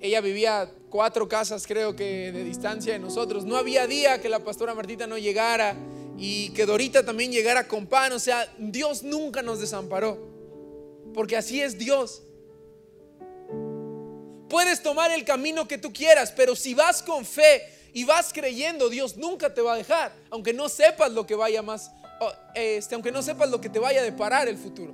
Ella 0.00 0.20
vivía 0.20 0.70
cuatro 0.90 1.28
casas 1.28 1.66
creo 1.66 1.96
que 1.96 2.30
de 2.32 2.44
distancia 2.44 2.92
de 2.92 2.98
nosotros. 2.98 3.44
No 3.44 3.56
había 3.56 3.86
día 3.86 4.20
que 4.20 4.28
la 4.28 4.40
pastora 4.40 4.74
Martita 4.74 5.06
no 5.06 5.18
llegara 5.18 5.76
y 6.18 6.50
que 6.50 6.66
Dorita 6.66 7.04
también 7.04 7.30
llegara 7.30 7.68
con 7.68 7.86
pan. 7.86 8.12
O 8.12 8.18
sea, 8.18 8.52
Dios 8.58 9.02
nunca 9.02 9.40
nos 9.40 9.60
desamparó. 9.60 10.18
Porque 11.14 11.36
así 11.36 11.62
es 11.62 11.78
Dios. 11.78 12.22
Puedes 14.48 14.82
tomar 14.82 15.12
el 15.12 15.24
camino 15.24 15.68
que 15.68 15.78
tú 15.78 15.92
quieras, 15.92 16.32
pero 16.34 16.56
si 16.56 16.74
vas 16.74 17.02
con 17.02 17.24
fe 17.24 17.62
y 17.92 18.04
vas 18.04 18.32
creyendo, 18.32 18.88
Dios 18.88 19.16
nunca 19.16 19.52
te 19.52 19.60
va 19.60 19.74
a 19.74 19.76
dejar, 19.76 20.12
aunque 20.30 20.52
no 20.52 20.68
sepas 20.68 21.12
lo 21.12 21.26
que 21.26 21.34
vaya 21.34 21.62
más 21.62 21.90
este, 22.54 22.94
aunque 22.94 23.12
no 23.12 23.22
sepas 23.22 23.48
lo 23.48 23.60
que 23.60 23.68
te 23.68 23.78
vaya 23.78 24.00
a 24.00 24.04
deparar 24.04 24.48
el 24.48 24.56
futuro. 24.56 24.92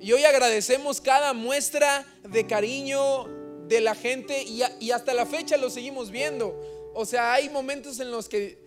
Y 0.00 0.12
hoy 0.12 0.24
agradecemos 0.24 1.00
cada 1.00 1.32
muestra 1.32 2.04
de 2.28 2.46
cariño 2.46 3.26
de 3.68 3.80
la 3.80 3.94
gente 3.94 4.42
y, 4.42 4.90
hasta 4.90 5.14
la 5.14 5.26
fecha 5.26 5.56
lo 5.56 5.70
seguimos 5.70 6.10
viendo. 6.10 6.54
O 6.94 7.04
sea, 7.04 7.32
hay 7.32 7.48
momentos 7.50 8.00
en 8.00 8.10
los 8.10 8.28
que 8.28 8.58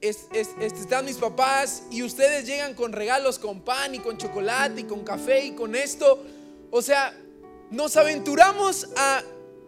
están 0.00 1.04
mis 1.04 1.16
papás 1.16 1.84
y 1.90 2.02
ustedes 2.02 2.46
llegan 2.46 2.74
con 2.74 2.92
regalos, 2.92 3.38
con 3.38 3.62
pan 3.62 3.94
y 3.94 3.98
con 3.98 4.18
chocolate 4.18 4.80
y 4.82 4.84
con 4.84 5.04
café 5.04 5.44
y 5.44 5.52
con 5.52 5.74
esto. 5.74 6.22
O 6.70 6.82
sea, 6.82 7.16
nos 7.70 7.96
aventuramos 7.96 8.88
a 8.96 9.22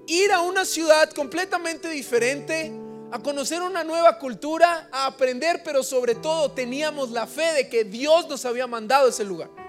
ir 0.06 0.32
a 0.32 0.40
una 0.40 0.64
ciudad 0.64 1.10
completamente 1.10 1.88
diferente 1.88 2.72
a 3.14 3.20
conocer 3.20 3.62
una 3.62 3.84
nueva 3.84 4.18
cultura, 4.18 4.88
a 4.90 5.06
aprender, 5.06 5.62
pero 5.64 5.84
sobre 5.84 6.16
todo 6.16 6.50
teníamos 6.50 7.12
la 7.12 7.28
fe 7.28 7.52
de 7.52 7.68
que 7.68 7.84
Dios 7.84 8.28
nos 8.28 8.44
había 8.44 8.66
mandado 8.66 9.06
a 9.06 9.10
ese 9.10 9.22
lugar. 9.22 9.63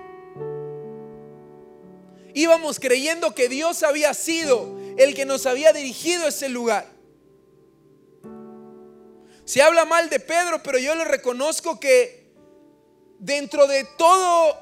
Íbamos 2.36 2.82
creyendo 2.82 3.34
que 3.34 3.48
Dios 3.48 3.82
había 3.82 4.14
sido 4.14 4.78
el 4.98 5.16
que 5.16 5.24
nos 5.24 5.46
había 5.46 5.72
dirigido 5.72 6.26
a 6.26 6.28
ese 6.28 6.50
lugar. 6.50 6.86
Se 9.46 9.62
habla 9.62 9.86
mal 9.86 10.10
de 10.10 10.20
Pedro, 10.20 10.62
pero 10.62 10.78
yo 10.78 10.96
le 10.96 11.06
reconozco 11.06 11.80
que 11.80 12.30
dentro 13.20 13.68
de 13.68 13.86
todo 13.98 14.60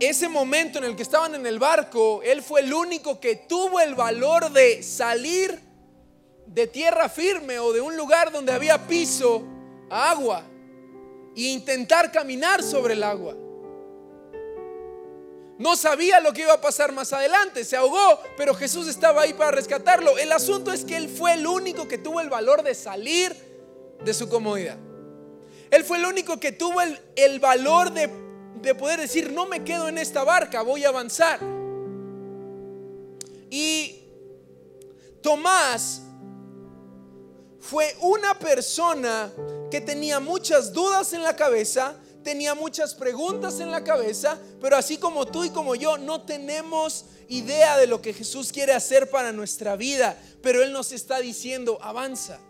ese 0.00 0.28
momento 0.28 0.78
en 0.78 0.84
el 0.86 0.96
que 0.96 1.04
estaban 1.04 1.36
en 1.36 1.46
el 1.46 1.60
barco, 1.60 2.20
él 2.24 2.42
fue 2.42 2.62
el 2.62 2.74
único 2.74 3.20
que 3.20 3.36
tuvo 3.36 3.78
el 3.78 3.94
valor 3.94 4.50
de 4.50 4.82
salir 4.82 5.60
de 6.46 6.66
tierra 6.66 7.08
firme 7.08 7.60
o 7.60 7.72
de 7.72 7.80
un 7.80 7.96
lugar 7.96 8.32
donde 8.32 8.50
había 8.50 8.88
piso 8.88 9.44
agua 9.88 10.42
e 11.36 11.42
intentar 11.42 12.10
caminar 12.10 12.60
sobre 12.60 12.94
el 12.94 13.04
agua. 13.04 13.45
No 15.58 15.74
sabía 15.74 16.20
lo 16.20 16.32
que 16.32 16.42
iba 16.42 16.52
a 16.52 16.60
pasar 16.60 16.92
más 16.92 17.12
adelante, 17.12 17.64
se 17.64 17.76
ahogó, 17.76 18.20
pero 18.36 18.54
Jesús 18.54 18.86
estaba 18.88 19.22
ahí 19.22 19.32
para 19.32 19.52
rescatarlo. 19.52 20.18
El 20.18 20.32
asunto 20.32 20.70
es 20.70 20.84
que 20.84 20.96
él 20.96 21.08
fue 21.08 21.32
el 21.32 21.46
único 21.46 21.88
que 21.88 21.96
tuvo 21.96 22.20
el 22.20 22.28
valor 22.28 22.62
de 22.62 22.74
salir 22.74 23.34
de 24.04 24.12
su 24.12 24.28
comodidad. 24.28 24.76
Él 25.70 25.82
fue 25.82 25.98
el 25.98 26.04
único 26.04 26.38
que 26.38 26.52
tuvo 26.52 26.80
el, 26.82 27.00
el 27.16 27.40
valor 27.40 27.90
de, 27.92 28.10
de 28.60 28.74
poder 28.74 29.00
decir, 29.00 29.32
no 29.32 29.46
me 29.46 29.64
quedo 29.64 29.88
en 29.88 29.98
esta 29.98 30.24
barca, 30.24 30.60
voy 30.62 30.84
a 30.84 30.88
avanzar. 30.88 31.40
Y 33.50 34.02
Tomás 35.22 36.02
fue 37.58 37.96
una 38.00 38.38
persona 38.38 39.32
que 39.70 39.80
tenía 39.80 40.20
muchas 40.20 40.72
dudas 40.72 41.12
en 41.14 41.22
la 41.22 41.34
cabeza, 41.34 41.96
tenía 42.26 42.56
muchas 42.56 42.92
preguntas 42.92 43.60
en 43.60 43.70
la 43.70 43.84
cabeza, 43.84 44.36
pero 44.60 44.76
así 44.76 44.98
como 44.98 45.26
tú 45.26 45.44
y 45.44 45.50
como 45.50 45.76
yo 45.76 45.96
no 45.96 46.22
tenemos 46.22 47.04
idea 47.28 47.78
de 47.78 47.86
lo 47.86 48.02
que 48.02 48.12
Jesús 48.12 48.50
quiere 48.50 48.72
hacer 48.72 49.08
para 49.10 49.30
nuestra 49.30 49.76
vida, 49.76 50.20
pero 50.42 50.60
Él 50.60 50.72
nos 50.72 50.90
está 50.90 51.20
diciendo, 51.20 51.78
avanza, 51.80 52.40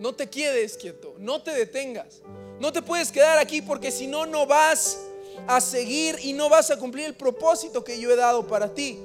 no 0.00 0.14
te 0.14 0.30
quedes 0.30 0.78
quieto, 0.78 1.14
no 1.18 1.42
te 1.42 1.50
detengas, 1.50 2.22
no 2.58 2.72
te 2.72 2.80
puedes 2.80 3.12
quedar 3.12 3.36
aquí 3.36 3.60
porque 3.60 3.90
si 3.90 4.06
no, 4.06 4.24
no 4.24 4.46
vas 4.46 4.98
a 5.46 5.60
seguir 5.60 6.18
y 6.22 6.32
no 6.32 6.48
vas 6.48 6.70
a 6.70 6.78
cumplir 6.78 7.04
el 7.04 7.14
propósito 7.14 7.84
que 7.84 8.00
yo 8.00 8.10
he 8.10 8.16
dado 8.16 8.46
para 8.46 8.72
ti. 8.72 8.98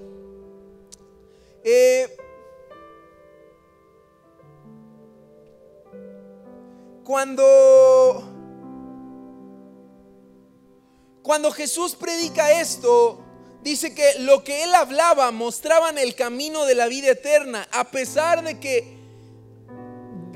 Eh, 1.66 2.16
Cuando 7.04 8.31
cuando 11.24 11.52
Jesús 11.52 11.96
predica 11.96 12.60
esto, 12.60 13.20
dice 13.64 13.94
que 13.94 14.20
lo 14.20 14.44
que 14.44 14.64
él 14.64 14.74
hablaba 14.74 15.32
mostraban 15.32 15.98
el 15.98 16.16
camino 16.16 16.66
de 16.66 16.76
la 16.76 16.88
vida 16.88 17.12
eterna, 17.12 17.68
a 17.72 17.92
pesar 17.92 18.44
de 18.44 18.60
que 18.60 19.00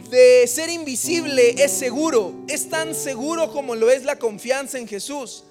de 0.10 0.46
ser 0.48 0.70
invisible 0.70 1.56
es 1.64 1.72
seguro, 1.72 2.34
es 2.48 2.70
tan 2.70 2.94
seguro 2.94 3.52
como 3.52 3.76
lo 3.76 3.90
es 3.90 4.06
la 4.06 4.20
confianza 4.20 4.78
en 4.78 4.88
Jesús. 4.88 5.44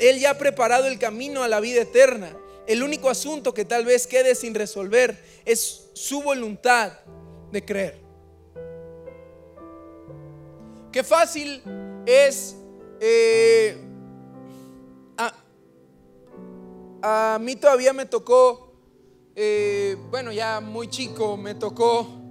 Él 0.00 0.18
ya 0.18 0.30
ha 0.30 0.38
preparado 0.38 0.88
el 0.88 0.98
camino 0.98 1.42
a 1.44 1.48
la 1.48 1.60
vida 1.60 1.82
eterna. 1.82 2.36
El 2.66 2.82
único 2.82 3.08
asunto 3.08 3.54
que 3.54 3.64
tal 3.64 3.84
vez 3.84 4.06
quede 4.06 4.34
sin 4.34 4.54
resolver 4.54 5.16
es 5.44 5.90
su 5.92 6.22
voluntad 6.22 6.92
de 7.52 7.64
creer. 7.64 8.00
Qué 10.90 11.04
fácil 11.04 11.62
es... 12.06 12.56
Eh, 13.00 13.91
a, 17.02 17.38
mí 17.40 17.56
todavía 17.56 17.92
me 17.92 18.06
tocó, 18.06 18.72
eh, 19.34 19.96
bueno, 20.10 20.32
ya 20.32 20.60
muy 20.60 20.88
chico, 20.88 21.36
me 21.36 21.54
tocó 21.54 22.22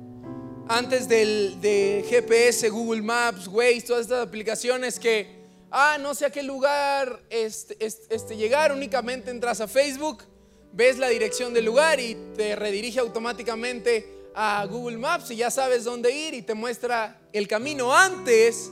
antes 0.68 1.10
del 1.10 1.60
de 1.60 2.06
GPS, 2.10 2.70
Google 2.70 3.02
Maps, 3.02 3.48
Waze, 3.48 3.82
todas 3.82 4.04
estas 4.04 4.26
aplicaciones 4.26 4.98
que, 5.00 5.28
ah, 5.70 5.98
no 6.00 6.16
sé 6.16 6.26
a 6.26 6.30
qué 6.30 6.44
lugar 6.44 7.22
este, 7.30 7.78
este, 7.82 8.38
llegar, 8.38 8.72
únicamente 8.72 9.32
entras 9.32 9.60
a 9.60 9.68
Facebook, 9.68 10.24
ves 10.72 10.98
la 10.98 11.10
dirección 11.10 11.54
del 11.54 11.66
lugar 11.66 12.00
y 12.00 12.16
te 12.38 12.56
redirige 12.56 13.00
automáticamente 13.00 14.30
a 14.34 14.66
Google 14.66 14.98
Maps 14.98 15.32
y 15.32 15.36
ya 15.36 15.52
sabes 15.52 15.84
dónde 15.84 16.12
ir 16.12 16.34
y 16.34 16.42
te 16.42 16.54
muestra 16.54 17.20
el 17.34 17.50
camino. 17.50 17.94
Antes, 17.94 18.72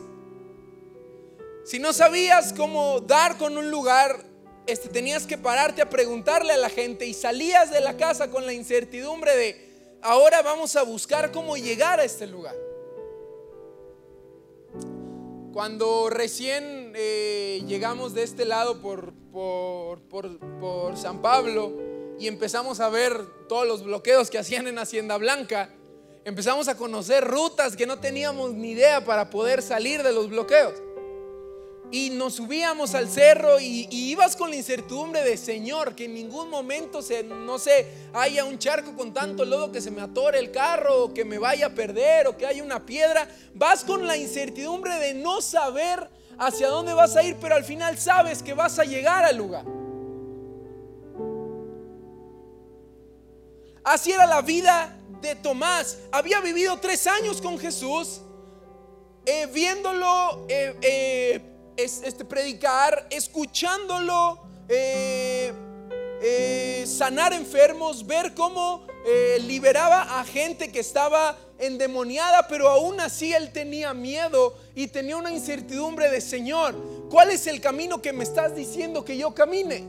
si 1.65 1.79
no 1.79 1.91
sabías 1.91 2.53
cómo 2.53 3.01
dar 3.01 3.37
con 3.37 3.57
un 3.57 3.69
lugar, 3.69 4.28
este, 4.71 4.89
tenías 4.89 5.25
que 5.25 5.37
pararte 5.37 5.81
a 5.81 5.89
preguntarle 5.89 6.53
a 6.53 6.57
la 6.57 6.69
gente 6.69 7.05
y 7.05 7.13
salías 7.13 7.71
de 7.71 7.81
la 7.81 7.97
casa 7.97 8.29
con 8.29 8.45
la 8.45 8.53
incertidumbre 8.53 9.35
de, 9.35 9.97
ahora 10.01 10.41
vamos 10.41 10.75
a 10.75 10.83
buscar 10.83 11.31
cómo 11.31 11.57
llegar 11.57 11.99
a 11.99 12.03
este 12.03 12.27
lugar. 12.27 12.55
Cuando 15.53 16.09
recién 16.09 16.93
eh, 16.95 17.63
llegamos 17.67 18.13
de 18.13 18.23
este 18.23 18.45
lado 18.45 18.81
por, 18.81 19.13
por, 19.31 19.99
por, 20.07 20.97
San 20.97 21.21
Pablo 21.21 21.73
y 22.19 22.27
empezamos 22.27 22.79
a 22.79 22.89
ver 22.89 23.25
todos 23.47 23.67
los 23.67 23.83
bloqueos 23.83 24.29
que 24.29 24.37
hacían 24.37 24.67
en 24.67 24.77
Hacienda 24.77 25.17
Blanca, 25.17 25.73
empezamos 26.23 26.67
a 26.67 26.77
conocer 26.77 27.25
rutas 27.25 27.75
que 27.75 27.87
no 27.87 27.99
teníamos 27.99 28.53
ni 28.53 28.71
idea 28.71 29.03
para 29.03 29.29
poder 29.29 29.61
salir 29.61 30.03
de 30.03 30.13
los 30.13 30.29
bloqueos. 30.29 30.73
Y 31.91 32.11
nos 32.11 32.35
subíamos 32.35 32.93
al 32.93 33.09
cerro 33.09 33.59
y, 33.59 33.87
ibas 33.91 34.35
con 34.35 34.51
la 34.51 34.55
incertidumbre 34.55 35.23
de 35.23 35.37
Señor, 35.37 35.95
que 35.95 36.05
en 36.05 36.13
ningún 36.13 36.49
momento 36.49 37.01
se, 37.01 37.23
no 37.23 37.57
sé, 37.57 37.87
haya 38.13 38.45
un 38.45 38.59
charco 38.59 38.95
con 38.95 39.11
tanto 39.11 39.43
lodo 39.43 39.71
que 39.71 39.81
se 39.81 39.89
me 39.89 40.01
atore 40.01 40.37
el 40.37 40.51
carro, 40.51 41.05
o 41.05 41.13
que 41.13 41.25
me 41.25 41.39
vaya 41.39 41.67
a 41.67 41.69
perder, 41.69 42.27
o 42.27 42.37
que 42.37 42.45
haya 42.45 42.63
una 42.63 42.85
piedra. 42.85 43.27
Vas 43.55 43.83
con 43.83 44.05
la 44.05 44.15
incertidumbre 44.17 44.95
de 44.99 45.15
no 45.15 45.41
saber 45.41 46.07
hacia 46.37 46.67
dónde 46.67 46.93
vas 46.93 47.15
a 47.15 47.23
ir, 47.23 47.35
pero 47.41 47.55
al 47.55 47.63
final 47.63 47.97
sabes 47.97 48.43
que 48.43 48.53
vas 48.53 48.77
a 48.77 48.83
llegar 48.83 49.25
al 49.25 49.37
lugar. 49.37 49.65
Así 53.83 54.11
era 54.11 54.27
la 54.27 54.41
vida 54.41 54.95
de 55.21 55.35
Tomás. 55.35 55.97
Había 56.11 56.39
vivido 56.39 56.77
tres 56.77 57.07
años 57.07 57.41
con 57.41 57.57
Jesús, 57.57 58.21
eh, 59.25 59.47
viéndolo. 59.51 60.45
Eh, 60.47 60.75
eh, 60.81 61.48
este, 61.83 62.25
predicar, 62.25 63.07
escuchándolo, 63.09 64.39
eh, 64.67 65.53
eh, 66.21 66.83
sanar 66.85 67.33
enfermos, 67.33 68.05
ver 68.05 68.33
cómo 68.33 68.85
eh, 69.05 69.37
liberaba 69.47 70.19
a 70.19 70.25
gente 70.25 70.71
que 70.71 70.79
estaba 70.79 71.37
endemoniada, 71.57 72.47
pero 72.47 72.69
aún 72.69 72.99
así 72.99 73.33
él 73.33 73.51
tenía 73.51 73.93
miedo 73.93 74.55
y 74.75 74.87
tenía 74.87 75.17
una 75.17 75.31
incertidumbre 75.31 76.09
de 76.09 76.21
Señor, 76.21 76.75
¿cuál 77.09 77.31
es 77.31 77.47
el 77.47 77.61
camino 77.61 78.01
que 78.01 78.13
me 78.13 78.23
estás 78.23 78.55
diciendo 78.55 79.05
que 79.05 79.17
yo 79.17 79.33
camine? 79.33 79.85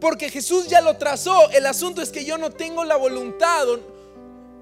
Porque 0.00 0.30
Jesús 0.30 0.66
ya 0.66 0.80
lo 0.80 0.96
trazó, 0.98 1.50
el 1.50 1.66
asunto 1.66 2.02
es 2.02 2.10
que 2.10 2.24
yo 2.24 2.36
no 2.36 2.50
tengo 2.50 2.84
la 2.84 2.96
voluntad, 2.96 3.66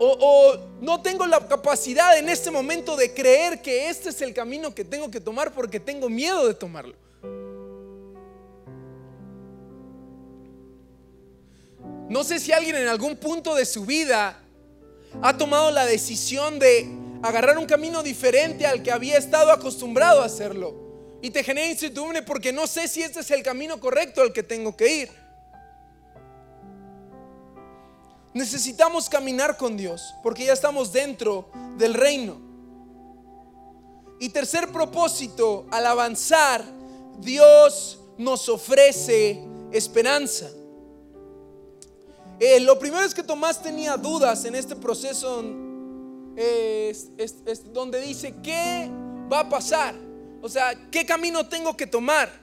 o, 0.04 0.56
no 0.80 1.00
tengo 1.00 1.26
la 1.26 1.46
capacidad 1.46 2.18
en 2.18 2.28
este 2.28 2.50
momento 2.50 2.96
de 2.96 3.14
creer 3.14 3.62
que 3.62 3.88
este 3.88 4.08
es 4.08 4.20
el 4.20 4.34
camino 4.34 4.74
que 4.74 4.84
tengo 4.84 5.10
que 5.10 5.20
tomar 5.20 5.52
porque 5.52 5.78
tengo 5.78 6.08
miedo 6.08 6.46
de 6.46 6.54
tomarlo. 6.54 6.94
No 12.08 12.24
sé 12.24 12.40
si 12.40 12.52
alguien 12.52 12.76
en 12.76 12.88
algún 12.88 13.16
punto 13.16 13.54
de 13.54 13.64
su 13.64 13.86
vida 13.86 14.42
ha 15.22 15.36
tomado 15.36 15.70
la 15.70 15.86
decisión 15.86 16.58
de 16.58 16.88
agarrar 17.22 17.56
un 17.56 17.66
camino 17.66 18.02
diferente 18.02 18.66
al 18.66 18.82
que 18.82 18.90
había 18.90 19.16
estado 19.16 19.52
acostumbrado 19.52 20.20
a 20.20 20.26
hacerlo. 20.26 20.74
Y 21.22 21.30
te 21.30 21.44
genera 21.44 21.68
incertidumbre 21.68 22.22
porque 22.22 22.52
no 22.52 22.66
sé 22.66 22.88
si 22.88 23.02
este 23.02 23.20
es 23.20 23.30
el 23.30 23.42
camino 23.42 23.78
correcto 23.78 24.22
al 24.22 24.32
que 24.32 24.42
tengo 24.42 24.76
que 24.76 24.96
ir. 25.02 25.21
Necesitamos 28.34 29.08
caminar 29.08 29.56
con 29.56 29.76
Dios 29.76 30.14
porque 30.22 30.44
ya 30.44 30.52
estamos 30.52 30.92
dentro 30.92 31.50
del 31.76 31.94
reino. 31.94 32.40
Y 34.20 34.28
tercer 34.28 34.70
propósito, 34.70 35.66
al 35.70 35.86
avanzar, 35.86 36.64
Dios 37.18 37.98
nos 38.18 38.48
ofrece 38.48 39.42
esperanza. 39.72 40.48
Eh, 42.38 42.60
lo 42.60 42.78
primero 42.78 43.04
es 43.04 43.14
que 43.14 43.22
Tomás 43.22 43.62
tenía 43.62 43.96
dudas 43.96 44.44
en 44.44 44.54
este 44.54 44.76
proceso 44.76 45.42
donde 47.72 48.00
dice, 48.00 48.34
¿qué 48.42 48.90
va 49.30 49.40
a 49.40 49.48
pasar? 49.48 49.94
O 50.40 50.48
sea, 50.48 50.74
¿qué 50.90 51.04
camino 51.04 51.48
tengo 51.48 51.76
que 51.76 51.86
tomar? 51.86 52.41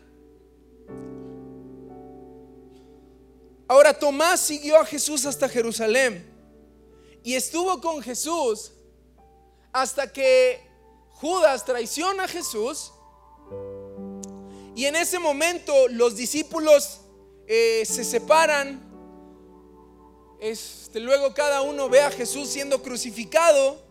Ahora 3.69 3.93
Tomás 3.93 4.39
siguió 4.39 4.77
a 4.79 4.85
Jesús 4.85 5.27
hasta 5.27 5.47
Jerusalén 5.47 6.27
y 7.23 7.35
estuvo 7.35 7.79
con 7.79 8.01
Jesús 8.01 8.71
hasta 9.71 10.11
que 10.11 10.59
Judas 11.11 11.65
traiciona 11.65 12.23
a 12.23 12.27
Jesús 12.27 12.91
y 14.73 14.85
en 14.85 14.95
ese 14.95 15.19
momento 15.19 15.87
los 15.87 16.15
discípulos 16.15 17.01
eh, 17.47 17.83
se 17.85 18.03
separan. 18.03 18.81
Este, 20.39 20.99
luego 20.99 21.35
cada 21.35 21.61
uno 21.61 21.89
ve 21.89 22.01
a 22.01 22.09
Jesús 22.09 22.49
siendo 22.49 22.81
crucificado. 22.81 23.83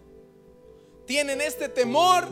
Tienen 1.06 1.40
este 1.40 1.68
temor 1.68 2.26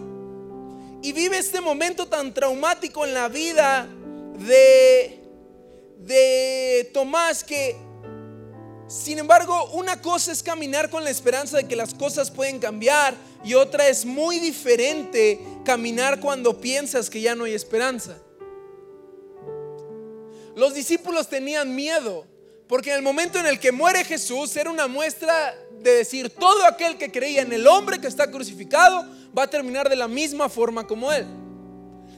y 1.01 1.13
vive 1.13 1.39
este 1.39 1.61
momento 1.61 2.09
tan 2.09 2.35
traumático 2.35 3.05
en 3.05 3.15
la 3.15 3.29
vida 3.29 3.89
de 4.37 5.26
de 5.99 6.91
Tomás 6.93 7.43
que, 7.43 7.77
sin 8.89 9.19
embargo, 9.19 9.71
una 9.73 10.01
cosa 10.01 10.33
es 10.33 10.43
caminar 10.43 10.91
con 10.91 11.05
la 11.05 11.11
esperanza 11.11 11.57
de 11.57 11.67
que 11.67 11.77
las 11.77 11.95
cosas 11.95 12.31
pueden 12.31 12.59
cambiar 12.59 13.15
y 13.45 13.55
otra 13.55 13.89
es 13.89 14.05
muy 14.05 14.39
diferente 14.39 15.41
caminar 15.65 16.21
cuando 16.21 16.61
piensas 16.61 17.11
que 17.11 17.21
ya 17.21 17.35
no 17.35 17.45
hay 17.45 17.55
esperanza. 17.55 18.19
Los 20.55 20.75
discípulos 20.75 21.29
tenían 21.29 21.75
miedo 21.75 22.27
porque 22.69 22.91
en 22.91 22.97
el 22.97 23.03
momento 23.03 23.39
en 23.39 23.47
el 23.47 23.61
que 23.61 23.73
muere 23.73 24.05
Jesús 24.05 24.57
era 24.57 24.71
una 24.71 24.89
muestra 24.89 25.55
de 25.81 25.93
decir 25.93 26.31
todo 26.31 26.65
aquel 26.65 26.99
que 26.99 27.13
creía 27.13 27.43
en 27.43 27.53
el 27.53 27.67
hombre 27.67 28.01
que 28.01 28.09
está 28.09 28.31
crucificado 28.31 29.07
va 29.37 29.45
a 29.45 29.51
terminar 29.51 29.89
de 29.89 29.97
la 29.97 30.09
misma 30.09 30.49
forma 30.49 30.87
como 30.87 31.13
él. 31.13 31.27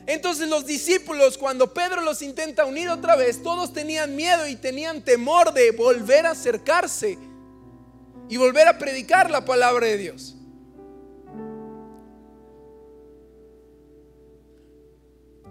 Entonces 0.09 0.49
los 0.49 0.65
discípulos, 0.65 1.37
cuando 1.37 1.75
Pedro 1.75 2.01
los 2.01 2.23
intenta 2.23 2.65
unir 2.65 2.89
otra 2.89 3.15
vez, 3.15 3.43
todos 3.43 3.75
tenían 3.75 4.17
miedo 4.17 4.49
y 4.49 4.57
tenían 4.57 5.05
temor 5.05 5.53
de 5.53 5.71
volver 5.73 6.25
a 6.25 6.31
acercarse 6.31 7.19
y 8.27 8.37
volver 8.39 8.69
a 8.69 8.79
predicar 8.79 9.31
la 9.31 9.45
palabra 9.45 9.87
de 9.87 9.99
Dios. 9.99 10.35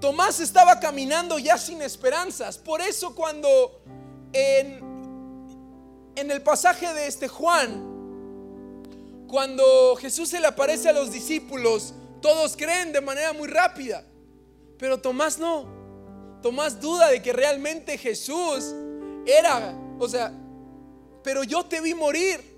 Tomás 0.01 0.39
estaba 0.39 0.79
caminando 0.79 1.37
ya 1.37 1.59
sin 1.59 1.83
esperanzas. 1.83 2.57
Por 2.57 2.81
eso 2.81 3.13
cuando 3.13 3.83
en, 4.33 4.79
en 6.15 6.31
el 6.31 6.41
pasaje 6.41 6.91
de 6.95 7.05
este 7.05 7.27
Juan, 7.27 7.79
cuando 9.27 9.95
Jesús 9.97 10.29
se 10.29 10.39
le 10.39 10.47
aparece 10.47 10.89
a 10.89 10.93
los 10.93 11.11
discípulos, 11.11 11.93
todos 12.23 12.57
creen 12.57 12.91
de 12.91 13.01
manera 13.01 13.33
muy 13.33 13.47
rápida. 13.47 14.03
Pero 14.77 14.99
Tomás 14.99 15.39
no. 15.39 15.65
Tomás 16.41 16.79
duda 16.79 17.09
de 17.09 17.21
que 17.21 17.33
realmente 17.33 17.97
Jesús 17.97 18.73
era, 19.25 19.75
o 19.99 20.07
sea, 20.07 20.31
pero 21.23 21.43
yo 21.43 21.65
te 21.65 21.81
vi 21.81 21.93
morir. 21.93 22.57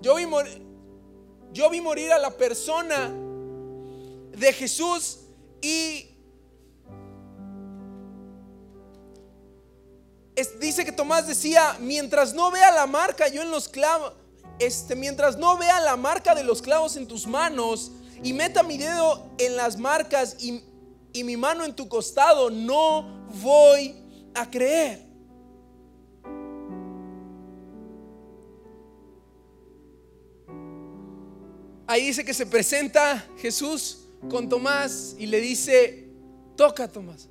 Yo 0.00 0.14
vi, 0.14 0.24
morir, 0.24 0.62
yo 1.52 1.68
vi 1.68 1.80
morir 1.80 2.10
a 2.12 2.18
la 2.18 2.30
persona 2.30 3.12
de 4.32 4.52
Jesús 4.54 5.18
y 5.60 6.06
dice 10.58 10.84
que 10.84 10.92
Tomás 10.92 11.26
decía, 11.26 11.76
mientras 11.80 12.32
no 12.32 12.50
vea 12.50 12.70
la 12.70 12.86
marca 12.86 13.28
yo 13.28 13.42
en 13.42 13.50
los 13.50 13.68
clavos, 13.68 14.14
este, 14.58 14.94
mientras 14.96 15.36
no 15.36 15.58
vea 15.58 15.80
la 15.80 15.96
marca 15.96 16.34
de 16.34 16.44
los 16.44 16.62
clavos 16.62 16.96
en 16.96 17.06
tus 17.06 17.26
manos 17.26 17.92
y 18.22 18.32
meta 18.32 18.62
mi 18.62 18.76
dedo 18.76 19.30
en 19.38 19.56
las 19.56 19.78
marcas 19.78 20.36
y, 20.40 20.62
mi 21.24 21.36
mano 21.36 21.64
en 21.64 21.74
tu 21.74 21.88
costado, 21.88 22.50
no 22.50 23.26
voy 23.42 23.94
a 24.34 24.48
creer. 24.48 25.08
Ahí 31.86 32.06
dice 32.06 32.24
que 32.24 32.32
se 32.32 32.46
presenta 32.46 33.26
Jesús 33.38 34.06
con 34.28 34.48
Tomás 34.48 35.16
y 35.18 35.26
le 35.26 35.40
dice, 35.40 36.08
toca 36.56 36.86
Tomás, 36.86 37.28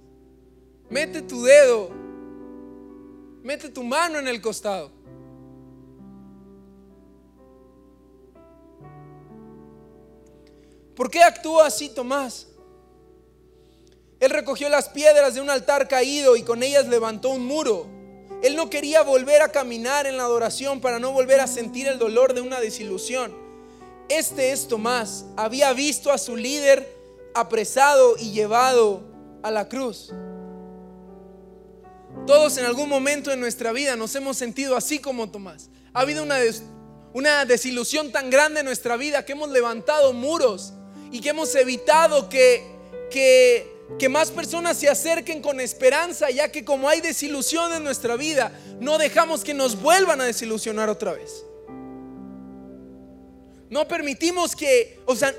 mete 0.90 1.22
tu 1.22 1.44
dedo, 1.44 1.92
mete 3.42 3.70
tu 3.70 3.84
mano 3.84 4.20
en 4.20 4.28
el 4.28 4.42
costado. 4.42 4.92
¿Por 11.00 11.10
qué 11.10 11.24
actúa 11.24 11.68
así 11.68 11.88
Tomás? 11.88 12.48
Él 14.20 14.32
recogió 14.32 14.68
las 14.68 14.90
piedras 14.90 15.34
de 15.34 15.40
un 15.40 15.50
altar 15.50 15.88
caído 15.88 16.36
y 16.36 16.44
con 16.44 16.62
ellas 16.62 16.90
levantó 16.90 17.30
un 17.30 17.46
muro 17.46 17.88
Él 18.44 18.58
no 18.58 18.70
quería 18.70 19.02
volver 19.02 19.42
a 19.42 19.50
caminar 19.50 20.08
en 20.08 20.18
la 20.18 20.24
adoración 20.24 20.82
para 20.82 21.00
no 21.00 21.14
volver 21.14 21.40
a 21.40 21.48
sentir 21.48 21.88
el 21.88 22.00
dolor 22.00 22.34
de 22.34 22.42
una 22.42 22.60
desilusión. 22.60 23.34
Este 24.10 24.52
es 24.52 24.68
Tomás. 24.68 25.24
Había 25.38 25.72
visto 25.72 26.12
a 26.12 26.18
su 26.18 26.36
líder 26.36 26.86
apresado 27.34 28.18
y 28.18 28.32
llevado 28.32 29.02
a 29.42 29.52
la 29.52 29.70
cruz. 29.70 30.12
Todos 32.28 32.58
en 32.58 32.66
algún 32.66 32.90
momento 32.90 33.30
de 33.30 33.38
nuestra 33.38 33.72
vida 33.72 33.96
nos 33.96 34.14
hemos 34.16 34.36
sentido 34.36 34.76
así 34.76 35.00
como 35.00 35.32
Tomás. 35.32 35.70
Ha 35.94 36.02
habido 36.02 36.24
una, 36.24 36.40
una 37.14 37.46
desilusión 37.46 38.12
tan 38.12 38.30
grande 38.30 38.60
en 38.60 38.66
nuestra 38.66 38.98
vida 38.98 39.24
que 39.24 39.32
hemos 39.32 39.50
levantado 39.50 40.12
muros 40.12 40.74
y 41.12 41.22
que 41.22 41.30
hemos 41.30 41.54
evitado 41.56 42.30
que, 42.30 42.64
que, 43.10 43.72
que 43.98 44.10
más 44.10 44.32
personas 44.32 44.78
se 44.78 44.90
acerquen 44.90 45.42
con 45.42 45.60
esperanza, 45.60 46.30
ya 46.30 46.52
que 46.52 46.64
como 46.64 46.90
hay 46.90 47.02
desilusión 47.02 47.74
en 47.74 47.84
nuestra 47.84 48.16
vida, 48.16 48.52
no 48.80 48.98
dejamos 48.98 49.44
que 49.44 49.54
nos 49.54 49.82
vuelvan 49.82 50.22
a 50.22 50.26
desilusionar 50.26 50.90
otra 50.90 51.14
vez. 51.14 51.44
No 53.70 53.88
permitimos 53.88 54.56
que, 54.56 55.00
o 55.06 55.16
sea, 55.16 55.34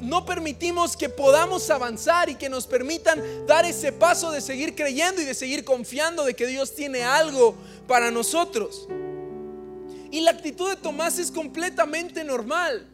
no 0.00 0.24
permitimos 0.24 0.96
que 0.96 1.08
podamos 1.08 1.68
avanzar 1.70 2.28
y 2.30 2.36
que 2.36 2.48
nos 2.48 2.66
permitan 2.66 3.46
dar 3.46 3.64
ese 3.64 3.92
paso 3.92 4.30
de 4.30 4.40
seguir 4.40 4.74
creyendo 4.74 5.20
y 5.20 5.24
de 5.24 5.34
seguir 5.34 5.64
confiando 5.64 6.24
de 6.24 6.34
que 6.34 6.46
Dios 6.46 6.74
tiene 6.74 7.02
algo 7.02 7.56
para 7.86 8.10
nosotros. 8.10 8.88
Y 10.10 10.20
la 10.20 10.30
actitud 10.30 10.70
de 10.70 10.76
Tomás 10.76 11.18
es 11.18 11.30
completamente 11.30 12.22
normal, 12.24 12.88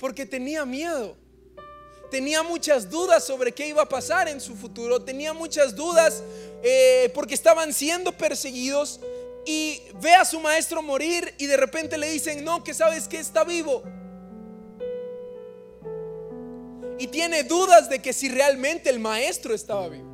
porque 0.00 0.24
tenía 0.24 0.64
miedo. 0.64 1.14
Tenía 2.10 2.42
muchas 2.42 2.90
dudas 2.90 3.22
sobre 3.22 3.52
qué 3.52 3.68
iba 3.68 3.82
a 3.82 3.88
pasar 3.88 4.26
en 4.28 4.40
su 4.40 4.56
futuro. 4.56 5.00
Tenía 5.00 5.32
muchas 5.32 5.76
dudas 5.76 6.24
eh, 6.64 7.12
porque 7.14 7.34
estaban 7.34 7.72
siendo 7.72 8.10
perseguidos. 8.10 8.98
Y 9.44 9.82
ve 10.00 10.14
a 10.14 10.24
su 10.24 10.40
maestro 10.40 10.82
morir 10.82 11.34
y 11.38 11.46
de 11.46 11.56
repente 11.56 11.98
le 11.98 12.10
dicen, 12.10 12.42
no, 12.42 12.64
que 12.64 12.74
sabes 12.74 13.06
que 13.06 13.18
está 13.18 13.44
vivo. 13.44 13.82
Y 16.98 17.06
tiene 17.06 17.44
dudas 17.44 17.88
de 17.88 18.02
que 18.02 18.12
si 18.12 18.28
realmente 18.28 18.90
el 18.90 18.98
maestro 18.98 19.54
estaba 19.54 19.88
vivo. 19.88 20.08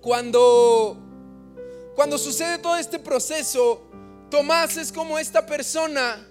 Cuando, 0.00 1.07
cuando 1.98 2.16
sucede 2.16 2.58
todo 2.58 2.76
este 2.76 3.00
proceso, 3.00 3.82
Tomás 4.30 4.76
es 4.76 4.92
como 4.92 5.18
esta 5.18 5.44
persona 5.44 6.24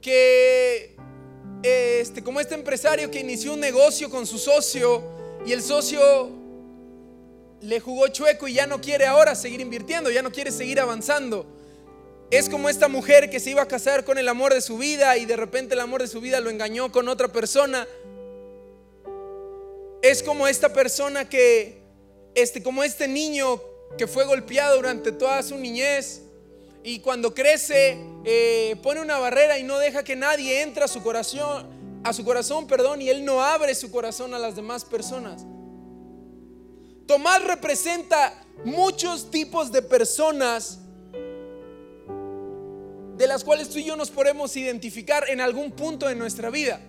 que, 0.00 0.96
este, 1.62 2.20
como 2.24 2.40
este 2.40 2.56
empresario 2.56 3.08
que 3.08 3.20
inició 3.20 3.52
un 3.52 3.60
negocio 3.60 4.10
con 4.10 4.26
su 4.26 4.38
socio 4.38 5.04
y 5.46 5.52
el 5.52 5.62
socio 5.62 6.00
le 7.60 7.78
jugó 7.78 8.08
chueco 8.08 8.48
y 8.48 8.54
ya 8.54 8.66
no 8.66 8.80
quiere 8.80 9.06
ahora 9.06 9.36
seguir 9.36 9.60
invirtiendo, 9.60 10.10
ya 10.10 10.20
no 10.20 10.32
quiere 10.32 10.50
seguir 10.50 10.80
avanzando. 10.80 11.46
Es 12.32 12.48
como 12.48 12.68
esta 12.68 12.88
mujer 12.88 13.30
que 13.30 13.38
se 13.38 13.50
iba 13.50 13.62
a 13.62 13.68
casar 13.68 14.04
con 14.04 14.18
el 14.18 14.28
amor 14.28 14.52
de 14.52 14.60
su 14.60 14.78
vida 14.78 15.16
y 15.16 15.26
de 15.26 15.36
repente 15.36 15.74
el 15.74 15.80
amor 15.80 16.02
de 16.02 16.08
su 16.08 16.20
vida 16.20 16.40
lo 16.40 16.50
engañó 16.50 16.90
con 16.90 17.06
otra 17.06 17.28
persona. 17.28 17.86
Es 20.02 20.24
como 20.24 20.48
esta 20.48 20.72
persona 20.72 21.28
que 21.28 21.84
este, 22.34 22.64
como 22.64 22.82
este 22.82 23.06
niño 23.06 23.60
que 23.96 24.06
fue 24.06 24.24
golpeado 24.24 24.76
durante 24.76 25.12
toda 25.12 25.42
su 25.42 25.56
niñez 25.56 26.22
y 26.84 27.00
cuando 27.00 27.34
crece 27.34 27.98
eh, 28.24 28.76
pone 28.82 29.00
una 29.00 29.18
barrera 29.18 29.58
y 29.58 29.62
no 29.62 29.78
deja 29.78 30.04
que 30.04 30.16
nadie 30.16 30.62
entre 30.62 30.84
a 30.84 30.88
su 30.88 31.02
corazón, 31.02 31.66
a 32.04 32.12
su 32.12 32.24
corazón, 32.24 32.66
perdón, 32.66 33.02
y 33.02 33.08
él 33.08 33.24
no 33.24 33.42
abre 33.42 33.74
su 33.74 33.90
corazón 33.90 34.34
a 34.34 34.38
las 34.38 34.56
demás 34.56 34.84
personas. 34.84 35.44
Tomás 37.06 37.42
representa 37.44 38.44
muchos 38.64 39.30
tipos 39.30 39.72
de 39.72 39.82
personas 39.82 40.78
de 43.16 43.26
las 43.26 43.42
cuales 43.42 43.68
tú 43.68 43.78
y 43.78 43.84
yo 43.84 43.96
nos 43.96 44.10
podemos 44.10 44.56
identificar 44.56 45.28
en 45.28 45.40
algún 45.40 45.72
punto 45.72 46.06
de 46.06 46.14
nuestra 46.14 46.50
vida. 46.50 46.80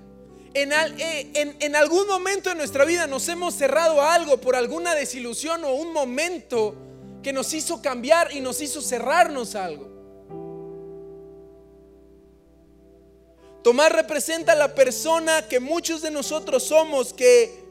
Eh, 0.54 1.56
en, 1.60 1.76
algún 1.76 2.08
momento 2.08 2.50
de 2.50 2.56
nuestra 2.56 2.84
vida 2.84 3.06
nos 3.08 3.28
hemos 3.30 3.54
cerrado 3.54 4.02
a 4.02 4.14
algo 4.14 4.38
por 4.38 4.56
alguna 4.56 4.96
desilusión 4.96 5.64
o 5.64 5.74
un 5.74 5.94
momento 5.94 6.76
que 7.22 7.34
nos 7.34 7.54
hizo 7.54 7.82
cambiar 7.82 8.32
y 8.32 8.42
nos 8.42 8.62
hizo 8.62 8.82
cerrarnos 8.82 9.56
algo. 9.56 9.90
Tomás 13.64 13.92
representa 13.92 14.56
la 14.56 14.74
persona 14.74 15.48
que 15.48 15.60
muchos 15.60 16.02
de 16.02 16.12
nosotros 16.12 16.64
somos 16.64 17.14
que, 17.14 17.64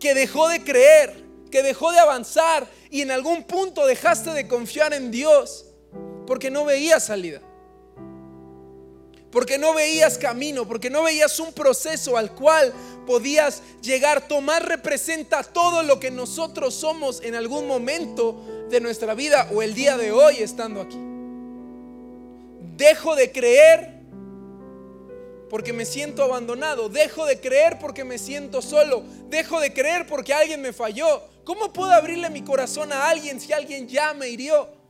que 0.00 0.14
dejó 0.14 0.48
de 0.48 0.64
creer, 0.64 1.14
que 1.50 1.62
dejó 1.62 1.92
de 1.92 2.00
avanzar 2.00 2.66
y 2.90 3.02
en 3.02 3.10
algún 3.12 3.44
punto 3.44 3.86
dejaste 3.86 4.30
de 4.30 4.48
confiar 4.48 4.92
en 4.92 5.10
Dios 5.10 5.66
porque 6.26 6.50
no 6.50 6.64
veía 6.64 6.98
salida 6.98 7.40
porque 9.32 9.56
no 9.56 9.72
veías 9.72 10.18
camino, 10.18 10.68
porque 10.68 10.90
no 10.90 11.02
veías 11.02 11.40
un 11.40 11.52
proceso 11.54 12.18
al 12.18 12.32
cual 12.32 12.72
podías 13.06 13.62
llegar. 13.80 14.28
Tomar 14.28 14.68
representa 14.68 15.42
todo 15.42 15.82
lo 15.82 15.98
que 15.98 16.10
nosotros 16.10 16.74
somos 16.74 17.22
en 17.22 17.34
algún 17.34 17.66
momento 17.66 18.66
de 18.70 18.80
nuestra 18.80 19.14
vida 19.14 19.48
o 19.52 19.62
el 19.62 19.74
día 19.74 19.96
de 19.96 20.12
hoy 20.12 20.36
estando 20.36 20.82
aquí. 20.82 20.98
Dejo 22.76 23.16
de 23.16 23.32
creer 23.32 24.02
porque 25.48 25.72
me 25.72 25.86
siento 25.86 26.22
abandonado. 26.22 26.90
Dejo 26.90 27.24
de 27.24 27.40
creer 27.40 27.78
porque 27.78 28.04
me 28.04 28.18
siento 28.18 28.60
solo. 28.60 29.02
Dejo 29.30 29.60
de 29.60 29.72
creer 29.72 30.06
porque 30.06 30.34
alguien 30.34 30.60
me 30.60 30.74
falló. 30.74 31.22
¿Cómo 31.44 31.72
puedo 31.72 31.92
abrirle 31.92 32.28
mi 32.28 32.42
corazón 32.42 32.92
a 32.92 33.08
alguien 33.08 33.40
si 33.40 33.52
alguien 33.54 33.88
ya 33.88 34.12
me 34.12 34.28
hirió? 34.28 34.81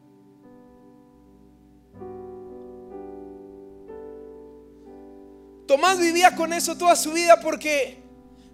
Tomás 5.72 5.98
vivía 5.98 6.36
con 6.36 6.52
eso 6.52 6.76
toda 6.76 6.94
su 6.94 7.12
vida 7.12 7.40
porque 7.40 7.96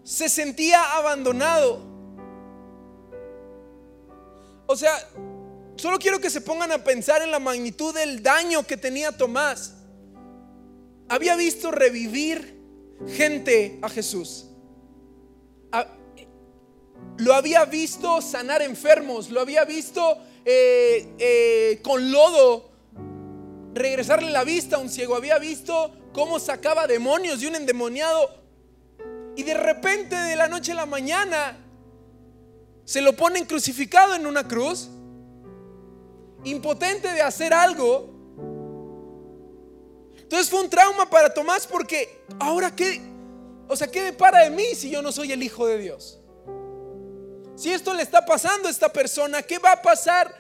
se 0.05 0.29
sentía 0.29 0.95
abandonado. 0.95 1.81
O 4.67 4.77
sea, 4.77 4.93
solo 5.75 5.99
quiero 5.99 6.21
que 6.21 6.31
se 6.31 6.41
pongan 6.41 6.71
a 6.71 6.85
pensar 6.85 7.21
en 7.23 7.33
la 7.33 7.41
magnitud 7.41 7.93
del 7.93 8.23
daño 8.23 8.65
que 8.65 8.77
tenía 8.77 9.11
Tomás. 9.11 9.75
Había 11.09 11.35
visto 11.35 11.73
revivir 11.73 12.63
gente 13.09 13.81
a 13.83 13.89
Jesús. 13.89 14.47
Lo 17.17 17.35
había 17.35 17.65
visto 17.65 18.23
sanar 18.23 18.63
enfermos, 18.63 19.29
lo 19.29 19.41
había 19.41 19.65
visto 19.65 20.19
eh, 20.45 21.17
eh, 21.19 21.81
con 21.83 22.13
lodo 22.13 22.71
regresarle 23.75 24.31
la 24.31 24.45
vista 24.45 24.77
a 24.77 24.79
un 24.79 24.89
ciego, 24.89 25.17
había 25.17 25.39
visto 25.39 25.93
cómo 26.19 26.41
sacaba 26.41 26.89
demonios 26.89 27.39
de 27.39 27.47
un 27.47 27.55
endemoniado. 27.55 28.29
Y 29.37 29.45
de 29.45 29.55
repente, 29.55 30.17
de 30.17 30.35
la 30.35 30.49
noche 30.49 30.73
a 30.73 30.75
la 30.75 30.85
mañana, 30.85 31.57
se 32.85 33.01
lo 33.01 33.15
ponen 33.15 33.45
crucificado 33.45 34.17
en 34.17 34.27
una 34.27 34.49
cruz, 34.49 34.89
impotente 36.43 37.13
de 37.13 37.23
hacer 37.23 37.55
algo. 37.55 38.11
Entonces 40.17 40.51
fue 40.51 40.61
un 40.61 40.69
trauma 40.69 41.09
para 41.09 41.33
Tomás 41.33 41.69
porque 41.69 42.25
ahora 42.41 42.75
qué, 42.75 43.01
o 43.69 43.77
sea, 43.77 43.87
¿qué 43.87 44.03
depara 44.03 44.43
de 44.43 44.51
mí 44.51 44.75
si 44.75 44.91
yo 44.91 45.01
no 45.01 45.13
soy 45.13 45.31
el 45.31 45.41
Hijo 45.41 45.69
de 45.69 45.79
Dios? 45.79 46.19
Si 47.55 47.71
esto 47.73 47.95
le 47.95 48.03
está 48.03 48.27
pasando 48.27 48.67
a 48.67 48.73
esta 48.73 48.93
persona, 48.93 49.41
¿qué 49.43 49.61
va 49.61 49.71
a 49.71 49.83
pasar 49.83 50.35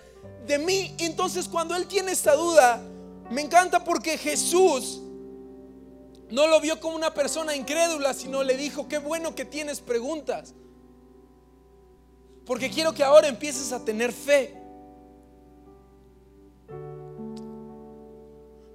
de 0.44 0.58
mí? 0.58 0.96
Entonces 0.98 1.46
cuando 1.46 1.76
él 1.76 1.86
tiene 1.86 2.10
esta 2.10 2.34
duda, 2.34 2.82
me 3.30 3.42
encanta 3.42 3.84
porque 3.84 4.18
Jesús 4.18 5.02
no 6.30 6.46
lo 6.46 6.60
vio 6.60 6.80
como 6.80 6.96
una 6.96 7.14
persona 7.14 7.56
incrédula, 7.56 8.14
sino 8.14 8.42
le 8.42 8.56
dijo, 8.56 8.88
qué 8.88 8.98
bueno 8.98 9.34
que 9.34 9.44
tienes 9.44 9.80
preguntas. 9.80 10.54
Porque 12.44 12.70
quiero 12.70 12.92
que 12.92 13.04
ahora 13.04 13.28
empieces 13.28 13.72
a 13.72 13.84
tener 13.84 14.12
fe. 14.12 14.54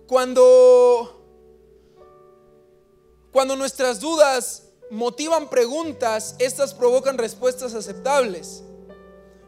Cuando 0.08 1.24
cuando 3.34 3.56
nuestras 3.56 4.00
dudas 4.00 4.70
motivan 4.92 5.50
preguntas, 5.50 6.36
estas 6.38 6.76
provocan 6.76 7.18
respuestas 7.18 7.74
aceptables. 7.74 8.64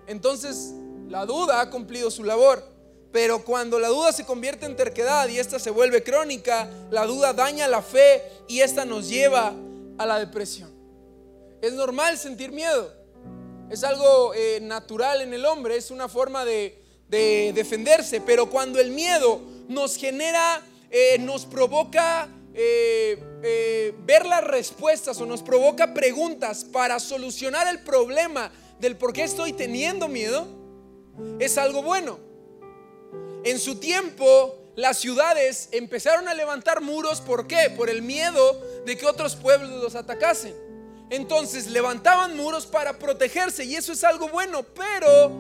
Entonces, 0.08 0.74
la 1.08 1.28
duda 1.28 1.62
ha 1.62 1.70
cumplido 1.70 2.10
su 2.10 2.24
labor. 2.24 2.75
Pero 3.16 3.46
cuando 3.46 3.80
la 3.80 3.88
duda 3.88 4.12
se 4.12 4.26
convierte 4.26 4.66
en 4.66 4.76
terquedad 4.76 5.30
y 5.30 5.40
esta 5.40 5.58
se 5.58 5.70
vuelve 5.70 6.04
crónica, 6.04 6.70
la 6.92 7.06
duda 7.06 7.32
daña 7.32 7.66
la 7.66 7.82
fe 7.82 8.22
y 8.50 8.60
esta 8.60 8.84
nos 8.84 9.08
lleva 9.08 9.54
a 9.98 10.06
la 10.06 10.20
depresión. 10.20 10.70
Es 11.62 11.72
normal 11.72 12.18
sentir 12.18 12.52
miedo. 12.52 12.92
Es 13.70 13.86
algo 13.86 14.34
eh, 14.34 14.60
natural 14.62 15.22
en 15.22 15.34
el 15.34 15.46
hombre, 15.46 15.78
es 15.78 15.92
una 15.92 16.10
forma 16.10 16.44
de, 16.44 16.78
defenderse. 17.08 18.20
Pero 18.20 18.50
cuando 18.50 18.82
el 18.82 18.92
miedo 18.92 19.40
nos 19.70 19.96
genera, 19.96 20.62
eh, 20.92 21.18
nos 21.18 21.46
provoca 21.46 22.28
eh, 22.54 23.18
eh, 23.44 23.94
ver 24.06 24.26
las 24.26 24.44
respuestas 24.44 25.22
o 25.22 25.26
nos 25.26 25.42
provoca 25.42 25.94
preguntas 25.94 26.66
para 26.66 27.00
solucionar 27.00 27.66
el 27.70 27.80
problema 27.80 28.52
del 28.82 28.98
por 28.98 29.14
qué 29.14 29.24
estoy 29.24 29.54
teniendo 29.54 30.10
miedo, 30.10 30.46
es 31.40 31.58
algo 31.58 31.82
bueno. 31.82 32.35
En 33.46 33.60
su 33.60 33.76
tiempo, 33.76 34.58
las 34.76 34.98
ciudades 34.98 35.70
empezaron 35.72 36.28
a 36.28 36.34
levantar 36.34 36.82
muros, 36.82 37.22
¿por 37.22 37.46
qué? 37.46 37.70
Por 37.78 37.92
el 37.92 38.02
miedo 38.02 38.60
de 38.88 38.98
que 38.98 39.06
otros 39.06 39.36
pueblos 39.36 39.70
los 39.84 39.94
atacasen. 39.94 40.56
Entonces 41.12 41.68
levantaban 41.68 42.36
muros 42.36 42.66
para 42.66 42.98
protegerse 42.98 43.64
y 43.64 43.76
eso 43.76 43.94
es 43.94 44.04
algo 44.04 44.30
bueno, 44.30 44.64
pero 44.64 45.32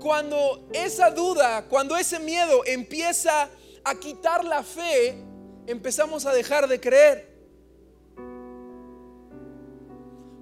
cuando 0.00 0.68
esa 0.72 1.10
duda, 1.10 1.64
cuando 1.68 1.96
ese 1.96 2.20
miedo 2.20 2.62
empieza 2.64 3.50
a 3.82 3.94
quitar 3.96 4.44
la 4.44 4.62
fe, 4.62 5.16
empezamos 5.66 6.24
a 6.24 6.32
dejar 6.32 6.68
de 6.68 6.78
creer. 6.78 7.32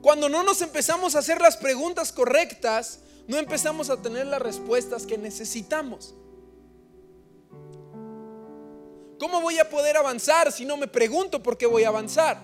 Cuando 0.03 0.29
no 0.29 0.43
nos 0.43 0.61
empezamos 0.61 1.15
a 1.15 1.21
hacer 1.21 1.41
las 1.41 1.57
preguntas 1.57 2.13
correctas, 2.13 3.01
no 3.27 3.39
empezamos 3.39 3.89
a 3.89 4.03
tener 4.03 4.27
las 4.27 4.43
respuestas 4.43 5.07
que 5.07 5.17
necesitamos. 5.17 6.15
¿Cómo 9.21 9.43
voy 9.43 9.59
a 9.59 9.69
poder 9.69 9.99
avanzar 9.99 10.51
si 10.51 10.65
no 10.65 10.79
me 10.79 10.89
pregunto 10.89 11.43
por 11.43 11.59
qué 11.59 11.67
voy 11.67 11.85
a 11.85 11.89
avanzar? 11.89 12.41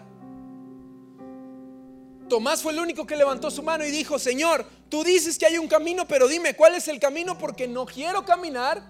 Tomás 2.28 2.60
fue 2.60 2.74
el 2.74 2.80
único 2.80 3.06
que 3.06 3.16
levantó 3.16 3.50
su 3.50 3.62
mano 3.62 3.86
y 3.86 3.90
dijo, 3.90 4.18
Señor, 4.18 4.66
tú 4.90 5.02
dices 5.02 5.38
que 5.38 5.46
hay 5.46 5.56
un 5.56 5.68
camino, 5.68 6.06
pero 6.06 6.28
dime, 6.28 6.54
¿cuál 6.54 6.74
es 6.74 6.86
el 6.88 7.00
camino? 7.00 7.38
Porque 7.38 7.66
no 7.66 7.86
quiero 7.86 8.26
caminar 8.26 8.82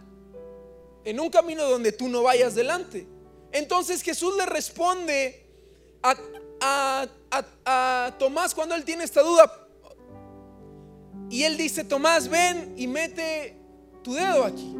en 1.04 1.20
un 1.20 1.30
camino 1.30 1.62
donde 1.62 1.92
tú 1.92 2.08
no 2.08 2.24
vayas 2.24 2.56
delante. 2.56 3.06
Entonces 3.52 4.02
Jesús 4.02 4.34
le 4.36 4.46
responde 4.46 5.46
a, 6.02 7.06
Tomás 8.18 8.52
cuando 8.52 8.74
él 8.74 8.84
tiene 8.84 9.04
esta 9.04 9.22
duda. 9.22 9.68
Y 11.30 11.44
él 11.44 11.56
dice, 11.56 11.84
Tomás, 11.84 12.26
ven 12.26 12.74
y 12.76 12.88
mete 12.88 13.56
tu 14.02 14.14
dedo 14.14 14.42
aquí. 14.42 14.74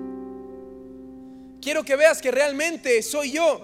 Quiero 1.67 1.83
que 1.83 1.97
veas 1.97 2.23
que 2.23 2.31
realmente 2.31 3.03
soy 3.03 3.33
yo. 3.33 3.61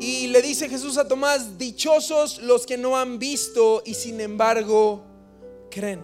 Y 0.00 0.28
le 0.28 0.40
dice 0.40 0.66
Jesús 0.66 0.96
a 0.96 1.06
Tomás, 1.06 1.58
dichosos 1.58 2.38
los 2.38 2.64
que 2.64 2.78
no 2.78 2.96
han 2.96 3.18
visto 3.18 3.82
y 3.84 3.92
sin 3.92 4.22
embargo 4.22 5.04
creen. 5.70 6.00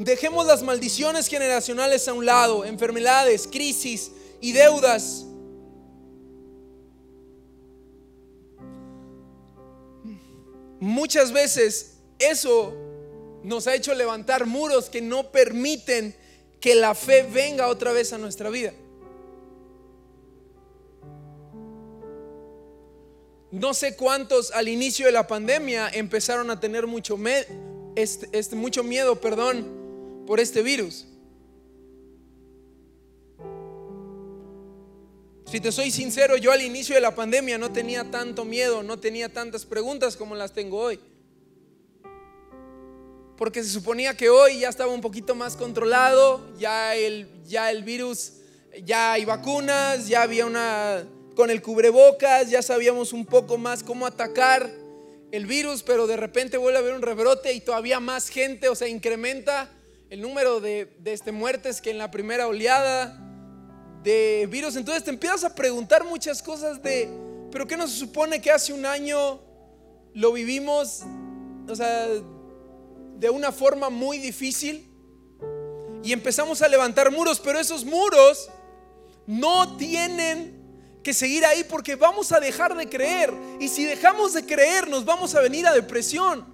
Dejemos 0.00 0.46
las 0.46 0.64
maldiciones 0.64 1.28
generacionales 1.28 2.08
a 2.08 2.12
un 2.12 2.26
lado, 2.26 2.64
enfermedades, 2.64 3.46
crisis 3.46 4.10
y 4.40 4.50
deudas 4.50 5.26
Muchas 10.84 11.32
veces 11.32 11.94
eso 12.18 12.74
nos 13.42 13.66
ha 13.66 13.74
hecho 13.74 13.94
levantar 13.94 14.44
muros 14.44 14.90
que 14.90 15.00
no 15.00 15.32
permiten 15.32 16.14
que 16.60 16.74
la 16.74 16.94
fe 16.94 17.22
venga 17.22 17.68
otra 17.68 17.92
vez 17.92 18.12
a 18.12 18.18
nuestra 18.18 18.50
vida. 18.50 18.74
No 23.50 23.72
sé 23.72 23.96
cuántos 23.96 24.50
al 24.50 24.68
inicio 24.68 25.06
de 25.06 25.12
la 25.12 25.26
pandemia 25.26 25.88
empezaron 25.88 26.50
a 26.50 26.60
tener 26.60 26.86
mucho, 26.86 27.18
este, 27.96 28.28
este, 28.32 28.54
mucho 28.54 28.84
miedo 28.84 29.18
perdón, 29.18 29.66
por 30.26 30.38
este 30.38 30.60
virus. 30.60 31.06
Si 35.54 35.60
te 35.60 35.70
soy 35.70 35.92
sincero, 35.92 36.36
yo 36.36 36.50
al 36.50 36.62
inicio 36.62 36.96
de 36.96 37.00
la 37.00 37.14
pandemia 37.14 37.58
no 37.58 37.70
tenía 37.70 38.10
tanto 38.10 38.44
miedo, 38.44 38.82
no 38.82 38.98
tenía 38.98 39.28
tantas 39.28 39.64
preguntas 39.64 40.16
como 40.16 40.34
las 40.34 40.52
tengo 40.52 40.80
hoy. 40.80 40.98
Porque 43.36 43.62
se 43.62 43.70
suponía 43.70 44.16
que 44.16 44.28
hoy 44.30 44.58
ya 44.58 44.68
estaba 44.68 44.92
un 44.92 45.00
poquito 45.00 45.36
más 45.36 45.54
controlado, 45.54 46.44
ya 46.58 46.96
el, 46.96 47.28
ya 47.44 47.70
el 47.70 47.84
virus, 47.84 48.32
ya 48.82 49.12
hay 49.12 49.24
vacunas, 49.24 50.08
ya 50.08 50.22
había 50.22 50.44
una 50.44 51.04
con 51.36 51.50
el 51.50 51.62
cubrebocas, 51.62 52.50
ya 52.50 52.60
sabíamos 52.60 53.12
un 53.12 53.24
poco 53.24 53.56
más 53.56 53.84
cómo 53.84 54.06
atacar 54.06 54.68
el 55.30 55.46
virus, 55.46 55.84
pero 55.84 56.08
de 56.08 56.16
repente 56.16 56.56
vuelve 56.56 56.78
a 56.78 56.80
haber 56.80 56.94
un 56.94 57.02
rebrote 57.02 57.52
y 57.52 57.60
todavía 57.60 58.00
más 58.00 58.28
gente, 58.28 58.68
o 58.68 58.74
sea, 58.74 58.88
incrementa 58.88 59.70
el 60.10 60.20
número 60.20 60.58
de, 60.58 60.96
de 60.98 61.12
este, 61.12 61.30
muertes 61.30 61.80
que 61.80 61.92
en 61.92 61.98
la 61.98 62.10
primera 62.10 62.48
oleada 62.48 63.23
de 64.04 64.46
virus. 64.50 64.76
Entonces 64.76 65.02
te 65.02 65.10
empiezas 65.10 65.42
a 65.44 65.54
preguntar 65.54 66.04
muchas 66.04 66.42
cosas 66.42 66.80
de, 66.82 67.08
pero 67.50 67.66
¿qué 67.66 67.76
nos 67.76 67.90
supone 67.90 68.40
que 68.40 68.50
hace 68.50 68.72
un 68.72 68.86
año 68.86 69.40
lo 70.12 70.32
vivimos, 70.32 71.02
o 71.68 71.74
sea, 71.74 72.06
de 73.16 73.30
una 73.30 73.50
forma 73.50 73.90
muy 73.90 74.18
difícil? 74.18 74.90
Y 76.04 76.12
empezamos 76.12 76.60
a 76.60 76.68
levantar 76.68 77.10
muros, 77.10 77.40
pero 77.40 77.58
esos 77.58 77.84
muros 77.84 78.50
no 79.26 79.76
tienen 79.78 80.62
que 81.02 81.14
seguir 81.14 81.46
ahí 81.46 81.64
porque 81.64 81.96
vamos 81.96 82.30
a 82.32 82.40
dejar 82.40 82.76
de 82.76 82.88
creer. 82.88 83.32
Y 83.58 83.68
si 83.68 83.86
dejamos 83.86 84.34
de 84.34 84.44
creer, 84.44 84.88
nos 84.88 85.06
vamos 85.06 85.34
a 85.34 85.40
venir 85.40 85.66
a 85.66 85.72
depresión. 85.72 86.44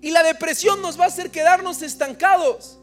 Y 0.00 0.10
la 0.10 0.22
depresión 0.22 0.80
nos 0.80 0.98
va 0.98 1.04
a 1.04 1.08
hacer 1.08 1.30
quedarnos 1.30 1.82
estancados. 1.82 2.78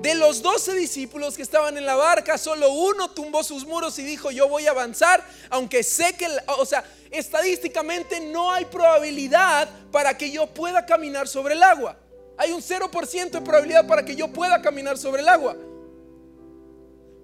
De 0.00 0.14
los 0.14 0.42
doce 0.42 0.74
discípulos 0.74 1.34
que 1.34 1.42
estaban 1.42 1.76
en 1.76 1.84
la 1.84 1.96
barca, 1.96 2.38
solo 2.38 2.72
uno 2.72 3.10
tumbó 3.10 3.42
sus 3.42 3.66
muros 3.66 3.98
y 3.98 4.04
dijo, 4.04 4.30
yo 4.30 4.48
voy 4.48 4.66
a 4.68 4.70
avanzar, 4.70 5.24
aunque 5.50 5.82
sé 5.82 6.12
que, 6.16 6.28
o 6.58 6.64
sea, 6.64 6.84
estadísticamente 7.10 8.20
no 8.20 8.52
hay 8.52 8.64
probabilidad 8.66 9.68
para 9.90 10.16
que 10.16 10.30
yo 10.30 10.46
pueda 10.46 10.86
caminar 10.86 11.26
sobre 11.26 11.54
el 11.54 11.62
agua. 11.64 11.98
Hay 12.36 12.52
un 12.52 12.62
0% 12.62 13.30
de 13.30 13.40
probabilidad 13.40 13.88
para 13.88 14.04
que 14.04 14.14
yo 14.14 14.28
pueda 14.28 14.62
caminar 14.62 14.96
sobre 14.96 15.22
el 15.22 15.28
agua. 15.28 15.56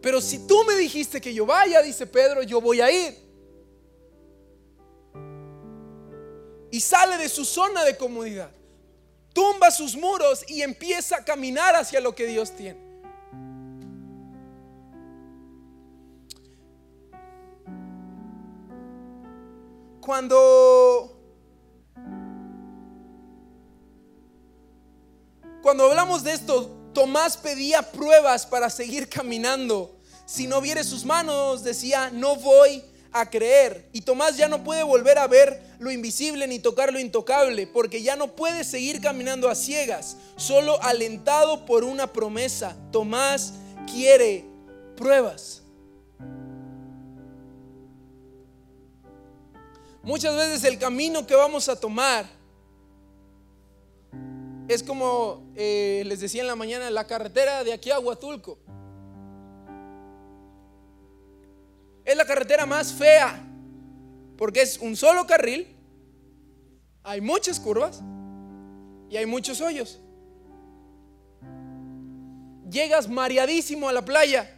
Pero 0.03 0.21
si 0.21 0.45
tú 0.45 0.65
me 0.65 0.75
dijiste 0.75 1.21
que 1.21 1.33
yo 1.33 1.47
vaya, 1.47 1.81
dice 1.81 2.09
Pedro, 2.09 2.43
yo 2.43 2.61
voy 2.61 2.81
a 2.81 2.91
ir. 2.91 3.17
Y 6.73 6.81
sale 6.81 7.19
de 7.19 7.29
su 7.29 7.45
zona 7.45 7.85
de 7.85 7.97
comodidad 7.97 8.51
tumba 9.35 9.71
sus 9.71 9.97
muros 9.97 10.45
y 10.49 10.63
empieza 10.63 11.17
a 11.17 11.25
caminar 11.25 11.77
hacia 11.77 12.01
lo 12.01 12.15
que 12.15 12.27
Dios 12.27 12.57
tiene. 12.57 12.83
Cuando 20.01 21.11
cuando 25.63 25.87
hablamos 25.87 26.23
de 26.23 26.33
esto, 26.33 26.71
Tomás 26.93 27.37
pedía 27.37 27.83
pruebas 27.91 28.47
para 28.47 28.71
seguir 28.71 29.09
caminando. 29.09 29.99
Si 30.27 30.47
no 30.47 30.61
viere 30.61 30.85
sus 30.85 31.05
manos, 31.05 31.65
decía, 31.65 32.11
no 32.13 32.37
voy 32.37 32.85
a 33.15 33.31
creer. 33.31 33.89
Y 33.93 34.03
Tomás 34.03 34.37
ya 34.37 34.49
no 34.49 34.63
puede 34.63 34.83
volver 34.83 35.19
a 35.19 35.27
ver 35.27 35.63
lo 35.79 35.91
invisible 35.91 36.47
ni 36.47 36.59
tocar 36.59 36.93
lo 36.93 36.99
intocable, 36.99 37.67
porque 37.67 38.03
ya 38.03 38.17
no 38.17 38.35
puede 38.35 38.65
seguir 38.65 39.01
caminando 39.01 39.49
a 39.49 39.55
ciegas, 39.55 40.17
solo 40.37 40.83
alentado 40.83 41.65
por 41.65 41.85
una 41.85 42.13
promesa. 42.13 42.77
Tomás 42.91 43.55
quiere 43.91 44.45
pruebas. 44.97 45.63
Muchas 50.03 50.37
veces 50.37 50.65
el 50.65 50.79
camino 50.79 51.27
que 51.27 51.35
vamos 51.35 51.69
a 51.69 51.77
tomar 51.81 52.27
es 54.69 54.83
como 54.83 55.43
eh, 55.55 56.03
les 56.07 56.21
decía 56.21 56.43
en 56.43 56.49
la 56.49 56.57
mañana, 56.57 56.91
la 56.91 57.07
carretera 57.07 57.63
de 57.65 57.73
aquí 57.73 57.91
a 57.91 58.01
Huatulco. 58.01 58.59
Carretera 62.25 62.67
más 62.67 62.93
fea, 62.93 63.41
porque 64.37 64.63
es 64.63 64.79
un 64.79 64.97
solo 64.97 65.27
carril, 65.27 65.67
hay 67.03 67.21
muchas 67.21 67.61
curvas 67.61 68.03
y 69.11 69.17
hay 69.17 69.27
muchos 69.27 69.61
hoyos. 69.61 70.01
Llegas 72.71 73.09
mareadísimo 73.09 73.89
a 73.89 73.93
la 73.93 74.05
playa, 74.05 74.51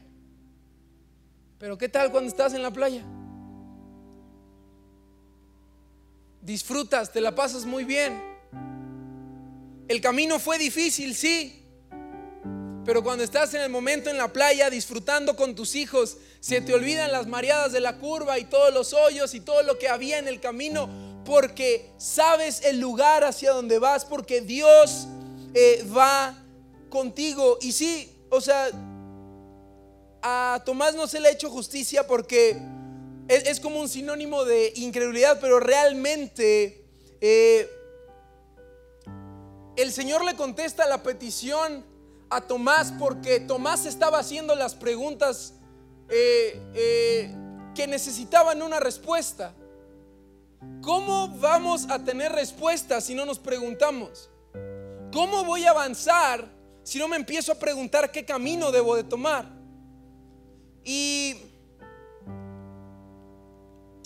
pero 1.59 1.77
¿qué 1.77 1.89
tal 1.89 2.11
cuando 2.11 2.29
estás 2.29 2.55
en 2.55 2.63
la 2.63 2.71
playa? 2.71 3.05
Disfrutas, 6.41 7.13
te 7.13 7.21
la 7.21 7.35
pasas 7.35 7.67
muy 7.67 7.85
bien. 7.85 8.23
El 9.89 10.01
camino 10.01 10.39
fue 10.39 10.59
difícil, 10.59 11.15
sí, 11.15 11.66
pero 12.87 13.03
cuando 13.03 13.25
estás 13.25 13.53
en 13.53 13.63
el 13.63 13.69
momento 13.69 14.11
en 14.11 14.17
la 14.17 14.33
playa 14.33 14.71
disfrutando 14.71 15.35
con 15.35 15.57
tus 15.57 15.75
hijos, 15.75 16.19
se 16.39 16.61
te 16.61 16.73
olvidan 16.73 17.11
las 17.11 17.27
mareadas 17.27 17.73
de 17.73 17.81
la 17.81 17.99
curva 17.99 18.39
y 18.39 18.45
todos 18.45 18.73
los 18.73 18.93
hoyos 18.93 19.35
y 19.35 19.41
todo 19.41 19.65
lo 19.65 19.77
que 19.77 19.89
había 19.89 20.19
en 20.19 20.29
el 20.29 20.41
camino, 20.41 20.89
porque 21.25 21.91
sabes 21.99 22.63
el 22.63 22.79
lugar 22.79 23.25
hacia 23.25 23.51
donde 23.51 23.81
vas, 23.81 24.05
porque 24.05 24.41
Dios 24.41 25.09
eh, 25.53 25.85
va 25.95 26.41
contigo. 26.89 27.59
Y 27.61 27.73
sí, 27.73 28.17
o 28.31 28.41
sea, 28.41 28.71
a 30.23 30.63
Tomás 30.65 30.95
no 30.95 31.09
se 31.09 31.19
le 31.19 31.27
ha 31.27 31.33
hecho 31.33 31.51
justicia 31.51 32.07
porque 32.07 32.57
es, 33.27 33.59
como 33.59 33.81
un 33.81 33.89
sinónimo 33.89 34.45
de 34.45 34.73
incredulidad, 34.77 35.41
pero 35.41 35.59
realmente 35.59 36.85
eh, 37.21 37.69
el 39.75 39.91
Señor 39.93 40.25
le 40.25 40.37
contesta 40.37 40.87
la 40.87 41.03
petición 41.03 41.96
a 42.31 42.41
Tomás 42.41 42.93
porque 42.99 43.41
Tomás 43.41 43.87
estaba 43.87 44.19
haciendo 44.19 44.55
las 44.55 44.75
preguntas 44.75 45.55
eh, 46.09 46.61
eh, 46.75 47.35
que 47.75 47.87
necesitaban 47.87 48.63
una 48.63 48.81
respuesta. 48.81 49.55
¿Cómo 50.83 51.29
vamos 51.39 51.87
a 51.91 52.03
tener 52.05 52.33
respuesta 52.33 53.01
si 53.01 53.15
no 53.15 53.27
nos 53.27 53.39
preguntamos? 53.39 54.31
¿Cómo 55.13 55.45
voy 55.45 55.65
a 55.65 55.71
avanzar 55.71 56.49
si 56.83 56.99
no 56.99 57.09
me 57.09 57.17
empiezo 57.17 57.53
a 57.53 57.57
preguntar 57.57 58.11
qué 58.11 58.25
camino 58.25 58.71
debo 58.71 58.97
de 58.97 59.05
tomar? 59.05 59.47
Y 60.85 61.37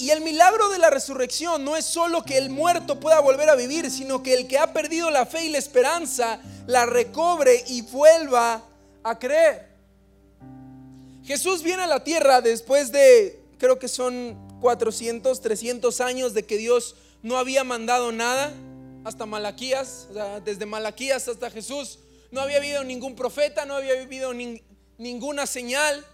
y 0.01 0.11
el 0.11 0.23
milagro 0.23 0.71
de 0.71 0.79
la 0.79 0.89
resurrección 0.89 1.63
no 1.63 1.77
es 1.77 1.85
solo 1.85 2.25
que 2.25 2.39
el 2.39 2.49
muerto 2.49 2.99
pueda 2.99 3.21
volver 3.21 3.51
a 3.51 3.55
vivir, 3.55 3.91
sino 3.91 4.23
que 4.23 4.33
el 4.33 4.49
que 4.49 4.59
ha 4.59 4.73
perdido 4.73 5.11
la 5.11 5.27
fe 5.27 5.45
y 5.45 5.51
la 5.51 5.59
esperanza 5.59 6.41
la 6.67 6.87
recobre 6.87 7.63
y 7.67 7.83
vuelva 7.83 8.65
a 9.03 9.19
creer. 9.19 9.69
Jesús 11.23 11.63
viene 11.63 11.83
a 11.83 11.87
la 11.87 12.03
tierra 12.03 12.41
después 12.41 12.91
de, 12.91 13.43
creo 13.59 13.79
que 13.79 13.89
son 13.89 14.39
400, 14.63 15.39
300 15.39 16.01
años 16.01 16.33
de 16.33 16.47
que 16.47 16.57
Dios 16.57 16.97
no 17.23 17.37
había 17.37 17.63
mandado 17.63 18.11
nada, 18.11 18.55
hasta 19.05 19.27
Malaquías, 19.27 20.07
o 20.11 20.15
sea, 20.15 20.41
desde 20.41 20.65
Malaquías 20.65 21.29
hasta 21.29 21.51
Jesús, 21.51 21.99
no 22.31 22.41
había 22.41 22.57
habido 22.57 22.85
ningún 22.85 23.15
profeta, 23.15 23.67
no 23.67 23.75
había 23.75 24.01
habido 24.01 24.33
ninguna 24.97 25.47
señal. 25.47 26.07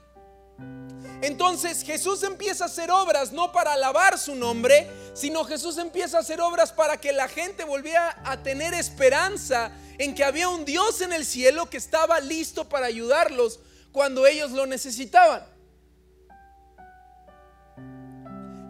Entonces 1.22 1.82
Jesús 1.82 2.22
empieza 2.22 2.64
a 2.64 2.66
hacer 2.66 2.90
obras 2.90 3.32
no 3.32 3.50
para 3.52 3.72
alabar 3.72 4.18
su 4.18 4.34
nombre, 4.34 4.90
sino 5.14 5.44
Jesús 5.44 5.78
empieza 5.78 6.18
a 6.18 6.20
hacer 6.20 6.40
obras 6.40 6.72
para 6.72 6.98
que 6.98 7.12
la 7.12 7.28
gente 7.28 7.64
volviera 7.64 8.20
a 8.24 8.42
tener 8.42 8.74
esperanza 8.74 9.72
en 9.98 10.14
que 10.14 10.24
había 10.24 10.48
un 10.48 10.64
Dios 10.64 11.00
en 11.00 11.12
el 11.12 11.24
cielo 11.24 11.70
que 11.70 11.78
estaba 11.78 12.20
listo 12.20 12.68
para 12.68 12.86
ayudarlos 12.86 13.60
cuando 13.92 14.26
ellos 14.26 14.50
lo 14.50 14.66
necesitaban. 14.66 15.44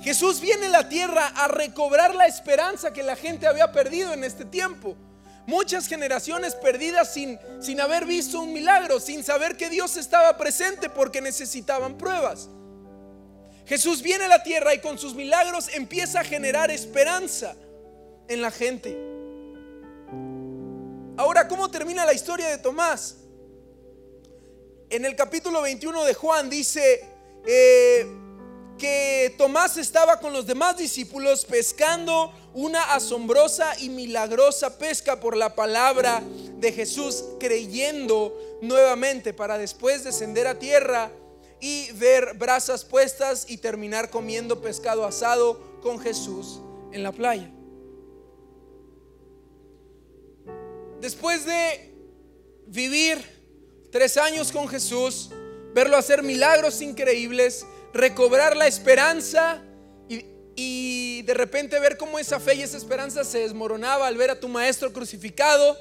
Jesús 0.00 0.40
viene 0.40 0.66
a 0.66 0.70
la 0.70 0.88
tierra 0.88 1.26
a 1.26 1.48
recobrar 1.48 2.14
la 2.14 2.26
esperanza 2.26 2.92
que 2.92 3.02
la 3.02 3.16
gente 3.16 3.48
había 3.48 3.72
perdido 3.72 4.12
en 4.12 4.22
este 4.22 4.44
tiempo 4.44 4.96
muchas 5.46 5.86
generaciones 5.86 6.54
perdidas 6.54 7.12
sin, 7.14 7.38
sin 7.60 7.80
haber 7.80 8.04
visto 8.04 8.40
un 8.40 8.52
milagro, 8.52 9.00
sin 9.00 9.24
saber 9.24 9.56
que 9.56 9.70
Dios 9.70 9.96
estaba 9.96 10.36
presente 10.36 10.90
porque 10.90 11.20
necesitaban 11.20 11.96
pruebas. 11.96 12.48
Jesús 13.66 14.02
viene 14.02 14.24
a 14.24 14.28
la 14.28 14.42
tierra 14.42 14.74
y 14.74 14.80
con 14.80 14.98
sus 14.98 15.14
milagros 15.14 15.68
empieza 15.74 16.20
a 16.20 16.24
generar 16.24 16.70
esperanza 16.70 17.56
en 18.28 18.42
la 18.42 18.50
gente. 18.50 18.96
Ahora, 21.16 21.48
¿cómo 21.48 21.70
termina 21.70 22.04
la 22.04 22.12
historia 22.12 22.48
de 22.48 22.58
Tomás? 22.58 23.16
En 24.90 25.04
el 25.04 25.16
capítulo 25.16 25.62
21 25.62 26.04
de 26.04 26.14
Juan 26.14 26.48
dice 26.48 27.04
eh, 27.46 28.06
que 28.78 29.34
Tomás 29.38 29.76
estaba 29.78 30.20
con 30.20 30.32
los 30.32 30.46
demás 30.46 30.76
discípulos 30.76 31.44
pescando 31.44 32.32
una 32.56 32.94
asombrosa 32.94 33.78
y 33.80 33.90
milagrosa 33.90 34.78
pesca 34.78 35.20
por 35.20 35.36
la 35.36 35.54
palabra 35.54 36.22
de 36.56 36.72
Jesús, 36.72 37.22
creyendo 37.38 38.34
nuevamente 38.62 39.34
para 39.34 39.58
después 39.58 40.04
descender 40.04 40.46
a 40.46 40.58
tierra 40.58 41.12
y 41.60 41.92
ver 41.92 42.32
brasas 42.32 42.82
puestas 42.82 43.44
y 43.46 43.58
terminar 43.58 44.08
comiendo 44.08 44.62
pescado 44.62 45.04
asado 45.04 45.60
con 45.82 46.00
Jesús 46.00 46.62
en 46.92 47.02
la 47.02 47.12
playa. 47.12 47.52
Después 51.02 51.44
de 51.44 51.94
vivir 52.68 53.22
tres 53.92 54.16
años 54.16 54.50
con 54.50 54.66
Jesús, 54.66 55.28
verlo 55.74 55.98
hacer 55.98 56.22
milagros 56.22 56.80
increíbles, 56.80 57.66
recobrar 57.92 58.56
la 58.56 58.66
esperanza 58.66 59.62
y 60.56 61.20
de 61.22 61.34
repente 61.34 61.78
ver 61.78 61.98
cómo 61.98 62.18
esa 62.18 62.40
fe 62.40 62.54
y 62.54 62.62
esa 62.62 62.78
esperanza 62.78 63.22
se 63.24 63.40
desmoronaba 63.40 64.06
al 64.06 64.16
ver 64.16 64.30
a 64.30 64.40
tu 64.40 64.48
maestro 64.48 64.90
crucificado. 64.92 65.76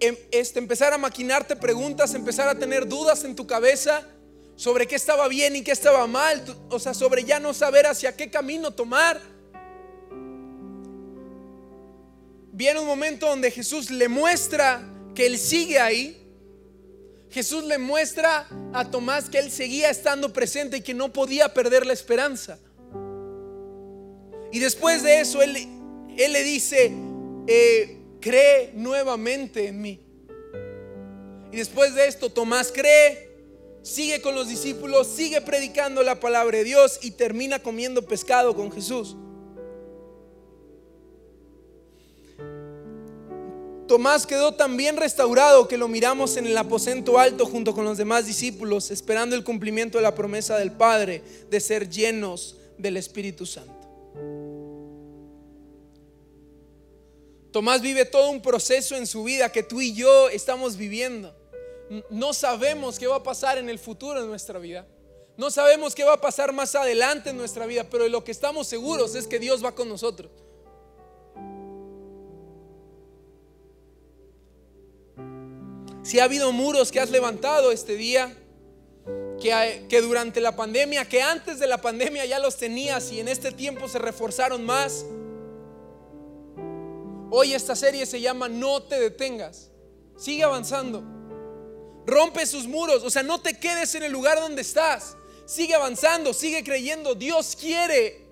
Em, 0.00 0.16
este, 0.32 0.58
empezar 0.58 0.92
a 0.92 0.98
maquinarte 0.98 1.54
preguntas, 1.54 2.12
empezar 2.14 2.48
a 2.48 2.58
tener 2.58 2.88
dudas 2.88 3.22
en 3.24 3.36
tu 3.36 3.46
cabeza 3.46 4.06
sobre 4.56 4.86
qué 4.86 4.96
estaba 4.96 5.28
bien 5.28 5.54
y 5.56 5.62
qué 5.62 5.70
estaba 5.70 6.06
mal, 6.06 6.44
o 6.70 6.78
sea, 6.78 6.92
sobre 6.92 7.24
ya 7.24 7.38
no 7.38 7.54
saber 7.54 7.86
hacia 7.86 8.16
qué 8.16 8.30
camino 8.30 8.72
tomar. 8.72 9.20
Viene 12.52 12.80
un 12.80 12.86
momento 12.86 13.28
donde 13.28 13.50
Jesús 13.50 13.90
le 13.90 14.08
muestra 14.08 14.82
que 15.14 15.26
Él 15.26 15.38
sigue 15.38 15.78
ahí. 15.78 16.19
Jesús 17.30 17.64
le 17.64 17.78
muestra 17.78 18.48
a 18.72 18.90
Tomás 18.90 19.30
que 19.30 19.38
Él 19.38 19.50
seguía 19.50 19.90
estando 19.90 20.32
presente 20.32 20.78
y 20.78 20.80
que 20.80 20.94
no 20.94 21.12
podía 21.12 21.54
perder 21.54 21.86
la 21.86 21.92
esperanza. 21.92 22.58
Y 24.52 24.58
después 24.58 25.02
de 25.02 25.20
eso, 25.20 25.40
Él, 25.42 25.56
él 26.16 26.32
le 26.32 26.42
dice, 26.42 26.92
eh, 27.46 27.98
cree 28.20 28.72
nuevamente 28.74 29.68
en 29.68 29.80
mí. 29.80 30.00
Y 31.52 31.56
después 31.56 31.94
de 31.94 32.08
esto, 32.08 32.30
Tomás 32.30 32.72
cree, 32.72 33.30
sigue 33.82 34.20
con 34.20 34.34
los 34.34 34.48
discípulos, 34.48 35.06
sigue 35.06 35.40
predicando 35.40 36.02
la 36.02 36.20
palabra 36.20 36.58
de 36.58 36.64
Dios 36.64 36.98
y 37.02 37.12
termina 37.12 37.60
comiendo 37.60 38.06
pescado 38.06 38.54
con 38.54 38.70
Jesús. 38.72 39.16
Tomás 43.90 44.24
quedó 44.24 44.54
tan 44.54 44.76
bien 44.76 44.96
restaurado 44.96 45.66
que 45.66 45.76
lo 45.76 45.88
miramos 45.88 46.36
en 46.36 46.46
el 46.46 46.56
aposento 46.56 47.18
alto 47.18 47.44
junto 47.44 47.74
con 47.74 47.84
los 47.84 47.98
demás 47.98 48.24
discípulos, 48.24 48.92
esperando 48.92 49.34
el 49.34 49.42
cumplimiento 49.42 49.98
de 49.98 50.02
la 50.02 50.14
promesa 50.14 50.56
del 50.56 50.70
Padre 50.70 51.24
de 51.50 51.58
ser 51.58 51.90
llenos 51.90 52.54
del 52.78 52.96
Espíritu 52.96 53.46
Santo. 53.46 53.88
Tomás 57.50 57.82
vive 57.82 58.04
todo 58.04 58.30
un 58.30 58.40
proceso 58.40 58.94
en 58.94 59.08
su 59.08 59.24
vida 59.24 59.50
que 59.50 59.64
tú 59.64 59.80
y 59.80 59.92
yo 59.92 60.28
estamos 60.28 60.76
viviendo. 60.76 61.34
No 62.10 62.32
sabemos 62.32 62.96
qué 62.96 63.08
va 63.08 63.16
a 63.16 63.22
pasar 63.24 63.58
en 63.58 63.68
el 63.68 63.80
futuro 63.80 64.22
de 64.22 64.28
nuestra 64.28 64.60
vida. 64.60 64.86
No 65.36 65.50
sabemos 65.50 65.96
qué 65.96 66.04
va 66.04 66.12
a 66.12 66.20
pasar 66.20 66.52
más 66.52 66.76
adelante 66.76 67.30
en 67.30 67.36
nuestra 67.36 67.66
vida, 67.66 67.82
pero 67.90 68.08
lo 68.08 68.22
que 68.22 68.30
estamos 68.30 68.68
seguros 68.68 69.16
es 69.16 69.26
que 69.26 69.40
Dios 69.40 69.64
va 69.64 69.74
con 69.74 69.88
nosotros. 69.88 70.30
Si 76.02 76.18
ha 76.18 76.24
habido 76.24 76.52
muros 76.52 76.90
que 76.90 77.00
has 77.00 77.10
levantado 77.10 77.72
este 77.72 77.96
día, 77.96 78.34
que, 79.40 79.86
que, 79.88 80.00
durante 80.00 80.40
la 80.40 80.56
pandemia, 80.56 81.08
que 81.08 81.22
antes 81.22 81.58
de 81.58 81.66
la 81.66 81.80
pandemia 81.80 82.24
ya 82.26 82.38
los 82.38 82.56
tenías 82.56 83.10
y 83.10 83.20
en 83.20 83.28
este 83.28 83.52
tiempo 83.52 83.88
se 83.88 83.98
reforzaron 83.98 84.64
más, 84.64 85.04
Hoy 87.32 87.54
esta 87.54 87.76
serie 87.76 88.04
se 88.06 88.20
llama 88.20 88.48
No 88.48 88.82
te 88.82 88.98
detengas. 88.98 89.70
Sigue 90.16 90.42
avanzando. 90.42 91.02
Rompe 92.04 92.44
sus 92.44 92.66
muros. 92.66 93.04
O 93.04 93.10
sea, 93.10 93.22
no 93.22 93.40
te 93.40 93.54
quedes 93.54 93.94
en 93.94 94.02
el 94.02 94.12
lugar 94.12 94.40
donde 94.40 94.62
estás. 94.62 95.16
Sigue 95.46 95.74
avanzando, 95.74 96.34
sigue 96.34 96.64
creyendo. 96.64 97.14
Dios 97.14 97.56
quiere 97.58 98.26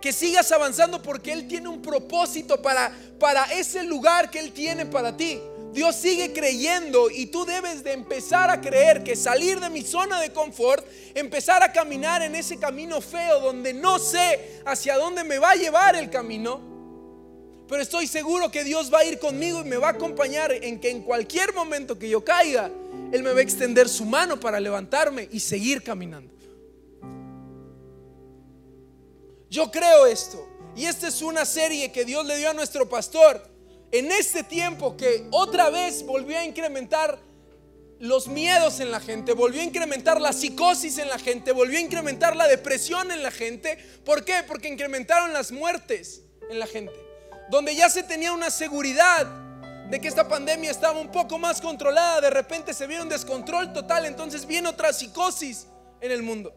que 0.00 0.12
sigas 0.12 0.52
avanzando 0.52 1.02
porque 1.02 1.32
Él 1.32 1.48
tiene 1.48 1.68
un 1.68 1.82
propósito 1.82 2.62
para, 2.62 2.96
para 3.18 3.44
ese 3.46 3.82
lugar 3.82 4.30
que 4.30 4.38
Él 4.38 4.52
tiene 4.52 4.86
para 4.86 5.16
ti. 5.16 5.40
Dios 5.74 5.96
sigue 5.96 6.32
creyendo 6.32 7.10
y 7.10 7.26
tú 7.26 7.44
debes 7.44 7.84
de 7.84 7.92
empezar 7.92 8.48
a 8.48 8.60
creer 8.60 9.04
que 9.04 9.16
salir 9.16 9.60
de 9.60 9.68
mi 9.68 9.82
zona 9.82 10.20
de 10.20 10.32
confort, 10.32 10.86
empezar 11.14 11.62
a 11.62 11.72
caminar 11.72 12.22
en 12.22 12.34
ese 12.34 12.58
camino 12.58 13.00
feo 13.00 13.40
donde 13.40 13.74
no 13.74 13.98
sé 13.98 14.60
hacia 14.64 14.96
dónde 14.96 15.24
me 15.24 15.38
va 15.38 15.50
a 15.50 15.56
llevar 15.56 15.96
el 15.96 16.08
camino 16.08 16.74
pero 17.68 17.82
estoy 17.82 18.06
seguro 18.06 18.50
que 18.50 18.62
Dios 18.62 18.92
va 18.92 19.00
a 19.00 19.04
ir 19.04 19.18
conmigo 19.18 19.62
y 19.62 19.64
me 19.64 19.76
va 19.76 19.88
a 19.88 19.90
acompañar 19.92 20.52
en 20.52 20.78
que 20.78 20.90
en 20.90 21.02
cualquier 21.02 21.54
momento 21.54 21.98
que 21.98 22.08
yo 22.08 22.22
caiga, 22.22 22.70
Él 23.10 23.22
me 23.22 23.32
va 23.32 23.38
a 23.38 23.42
extender 23.42 23.88
su 23.88 24.04
mano 24.04 24.38
para 24.38 24.60
levantarme 24.60 25.28
y 25.32 25.40
seguir 25.40 25.82
caminando. 25.82 26.32
Yo 29.48 29.70
creo 29.70 30.06
esto. 30.06 30.46
Y 30.76 30.86
esta 30.86 31.08
es 31.08 31.22
una 31.22 31.44
serie 31.44 31.90
que 31.92 32.04
Dios 32.04 32.26
le 32.26 32.36
dio 32.36 32.50
a 32.50 32.54
nuestro 32.54 32.88
pastor 32.88 33.40
en 33.94 34.10
este 34.10 34.42
tiempo 34.42 34.96
que 34.96 35.28
otra 35.30 35.70
vez 35.70 36.04
volvió 36.04 36.36
a 36.36 36.44
incrementar 36.44 37.16
los 38.00 38.26
miedos 38.26 38.80
en 38.80 38.90
la 38.90 38.98
gente, 38.98 39.34
volvió 39.34 39.60
a 39.60 39.64
incrementar 39.64 40.20
la 40.20 40.32
psicosis 40.32 40.98
en 40.98 41.08
la 41.08 41.16
gente, 41.16 41.52
volvió 41.52 41.78
a 41.78 41.82
incrementar 41.82 42.34
la 42.34 42.48
depresión 42.48 43.12
en 43.12 43.22
la 43.22 43.30
gente. 43.30 43.78
¿Por 44.04 44.24
qué? 44.24 44.42
Porque 44.48 44.66
incrementaron 44.66 45.32
las 45.32 45.52
muertes 45.52 46.22
en 46.50 46.58
la 46.58 46.66
gente. 46.66 46.92
donde 47.50 47.76
ya 47.76 47.90
se 47.90 48.02
tenía 48.02 48.32
una 48.32 48.50
seguridad 48.50 49.26
de 49.90 50.00
que 50.00 50.08
esta 50.08 50.26
pandemia 50.26 50.70
estaba 50.70 50.98
un 50.98 51.12
poco 51.12 51.38
más 51.38 51.60
controlada, 51.60 52.22
de 52.22 52.30
repente 52.30 52.72
se 52.72 52.86
vio 52.86 53.02
un 53.02 53.10
descontrol 53.10 53.70
total, 53.74 54.06
entonces 54.06 54.46
viene 54.46 54.70
otra 54.70 54.94
psicosis 54.94 55.66
en 56.00 56.10
el 56.10 56.22
mundo. 56.22 56.54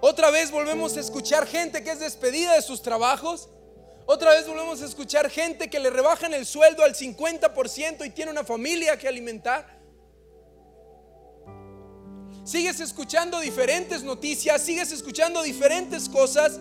Otra 0.00 0.30
vez 0.30 0.52
volvemos 0.52 0.96
a 0.96 1.00
escuchar 1.00 1.48
gente 1.48 1.82
que 1.82 1.90
es 1.90 1.98
despedida 1.98 2.54
de 2.54 2.62
sus 2.62 2.80
trabajos. 2.80 3.48
Otra 4.06 4.32
vez 4.32 4.46
volvemos 4.46 4.82
a 4.82 4.84
escuchar 4.84 5.30
gente 5.30 5.70
que 5.70 5.80
le 5.80 5.88
rebajan 5.88 6.34
el 6.34 6.44
sueldo 6.44 6.84
al 6.84 6.94
50% 6.94 8.06
y 8.06 8.10
tiene 8.10 8.30
una 8.30 8.44
familia 8.44 8.98
que 8.98 9.08
alimentar. 9.08 9.80
Sigues 12.44 12.80
escuchando 12.80 13.40
diferentes 13.40 14.02
noticias, 14.02 14.60
sigues 14.60 14.92
escuchando 14.92 15.42
diferentes 15.42 16.10
cosas, 16.10 16.60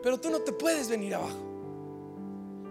pero 0.00 0.20
tú 0.20 0.30
no 0.30 0.40
te 0.40 0.52
puedes 0.52 0.88
venir 0.88 1.16
abajo. 1.16 1.48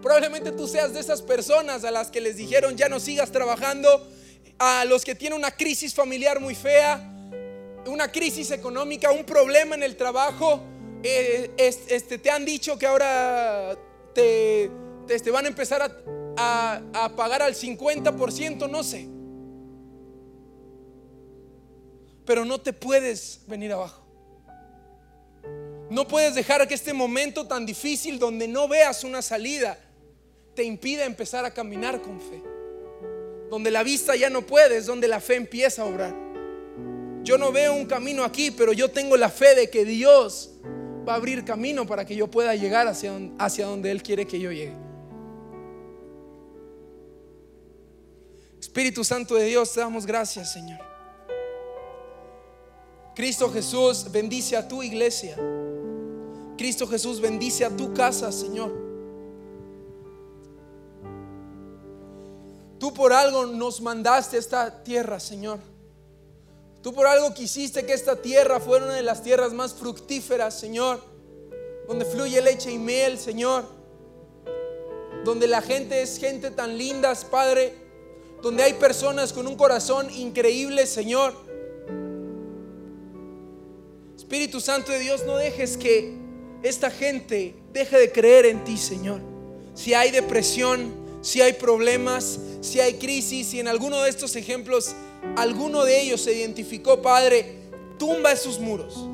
Probablemente 0.00 0.52
tú 0.52 0.66
seas 0.66 0.94
de 0.94 1.00
esas 1.00 1.20
personas 1.20 1.84
a 1.84 1.90
las 1.90 2.10
que 2.10 2.22
les 2.22 2.36
dijeron 2.36 2.76
ya 2.76 2.88
no 2.88 2.98
sigas 2.98 3.30
trabajando, 3.30 4.08
a 4.58 4.86
los 4.86 5.04
que 5.04 5.14
tienen 5.14 5.38
una 5.38 5.50
crisis 5.50 5.94
familiar 5.94 6.40
muy 6.40 6.54
fea, 6.54 7.14
una 7.86 8.10
crisis 8.10 8.50
económica, 8.50 9.10
un 9.10 9.24
problema 9.24 9.74
en 9.74 9.82
el 9.82 9.96
trabajo, 9.96 10.62
eh, 11.02 11.50
este, 11.56 12.18
te 12.18 12.30
han 12.30 12.44
dicho 12.44 12.78
que 12.78 12.86
ahora 12.86 13.76
te, 14.14 14.70
te, 15.06 15.30
van 15.30 15.44
a 15.44 15.48
empezar 15.48 16.02
a, 16.36 16.82
a 16.92 17.08
pagar 17.16 17.42
al 17.42 17.54
50%, 17.54 18.68
no 18.68 18.82
sé. 18.82 19.08
Pero 22.24 22.44
no 22.44 22.60
te 22.60 22.72
puedes 22.72 23.40
venir 23.46 23.72
abajo. 23.72 24.04
No 25.90 26.06
puedes 26.06 26.34
dejar 26.34 26.66
que 26.68 26.74
este 26.74 26.92
momento 26.92 27.46
tan 27.46 27.64
difícil 27.64 28.18
donde 28.18 28.46
no 28.46 28.68
veas 28.68 29.04
una 29.04 29.22
salida 29.22 29.78
te 30.54 30.64
impida 30.64 31.04
empezar 31.04 31.44
a 31.44 31.54
caminar 31.54 32.02
con 32.02 32.20
fe. 32.20 32.42
Donde 33.48 33.70
la 33.70 33.82
vista 33.82 34.14
ya 34.16 34.28
no 34.28 34.44
puedes, 34.44 34.86
donde 34.86 35.08
la 35.08 35.20
fe 35.20 35.36
empieza 35.36 35.82
a 35.82 35.84
obrar. 35.86 36.14
Yo 37.22 37.38
no 37.38 37.52
veo 37.52 37.74
un 37.74 37.86
camino 37.86 38.24
aquí, 38.24 38.50
pero 38.50 38.72
yo 38.72 38.90
tengo 38.90 39.16
la 39.16 39.30
fe 39.30 39.54
de 39.54 39.70
que 39.70 39.84
Dios 39.84 40.50
va 41.08 41.14
a 41.14 41.16
abrir 41.16 41.44
camino 41.44 41.86
para 41.86 42.04
que 42.04 42.14
yo 42.14 42.30
pueda 42.30 42.54
llegar 42.54 42.86
hacia, 42.86 43.12
hacia 43.38 43.66
donde 43.66 43.90
Él 43.90 44.02
quiere 44.02 44.26
que 44.26 44.38
yo 44.38 44.52
llegue. 44.52 44.76
Espíritu 48.60 49.02
Santo 49.02 49.34
de 49.34 49.44
Dios, 49.44 49.72
te 49.72 49.80
damos 49.80 50.04
gracias, 50.04 50.52
Señor. 50.52 50.80
Cristo 53.14 53.50
Jesús 53.50 54.06
bendice 54.12 54.56
a 54.56 54.68
tu 54.68 54.82
iglesia. 54.82 55.36
Cristo 56.56 56.86
Jesús 56.86 57.20
bendice 57.20 57.64
a 57.64 57.76
tu 57.76 57.94
casa, 57.94 58.30
Señor. 58.30 58.72
Tú 62.78 62.92
por 62.92 63.12
algo 63.12 63.46
nos 63.46 63.80
mandaste 63.80 64.36
esta 64.36 64.82
tierra, 64.84 65.18
Señor. 65.18 65.58
Tú 66.82 66.92
por 66.92 67.06
algo 67.06 67.34
quisiste 67.34 67.84
que 67.84 67.92
esta 67.92 68.16
tierra 68.16 68.60
fuera 68.60 68.84
una 68.84 68.94
de 68.94 69.02
las 69.02 69.22
tierras 69.22 69.52
más 69.52 69.74
fructíferas, 69.74 70.58
Señor. 70.58 71.02
Donde 71.86 72.04
fluye 72.04 72.40
leche 72.40 72.70
y 72.70 72.78
miel, 72.78 73.18
Señor. 73.18 73.64
Donde 75.24 75.46
la 75.46 75.62
gente 75.62 76.02
es 76.02 76.18
gente 76.18 76.50
tan 76.50 76.78
linda, 76.78 77.14
Padre. 77.30 77.74
Donde 78.42 78.62
hay 78.62 78.74
personas 78.74 79.32
con 79.32 79.46
un 79.46 79.56
corazón 79.56 80.08
increíble, 80.10 80.86
Señor 80.86 81.48
Espíritu 84.28 84.60
Santo 84.60 84.92
de 84.92 84.98
Dios, 84.98 85.24
no 85.24 85.38
dejes 85.38 85.78
que 85.78 86.12
esta 86.62 86.90
gente 86.90 87.54
deje 87.72 87.96
de 87.96 88.12
creer 88.12 88.44
en 88.44 88.62
ti, 88.62 88.76
Señor. 88.76 89.22
Si 89.72 89.94
hay 89.94 90.10
depresión, 90.10 90.92
si 91.22 91.40
hay 91.40 91.54
problemas, 91.54 92.38
si 92.60 92.78
hay 92.78 92.98
crisis, 92.98 93.46
si 93.46 93.58
en 93.58 93.68
alguno 93.68 94.02
de 94.02 94.10
estos 94.10 94.36
ejemplos 94.36 94.94
alguno 95.36 95.84
de 95.84 96.00
ellos 96.00 96.20
se 96.20 96.34
identificó, 96.34 97.00
Padre, 97.02 97.56
tumba 97.98 98.32
esos 98.32 98.58
muros. 98.58 99.06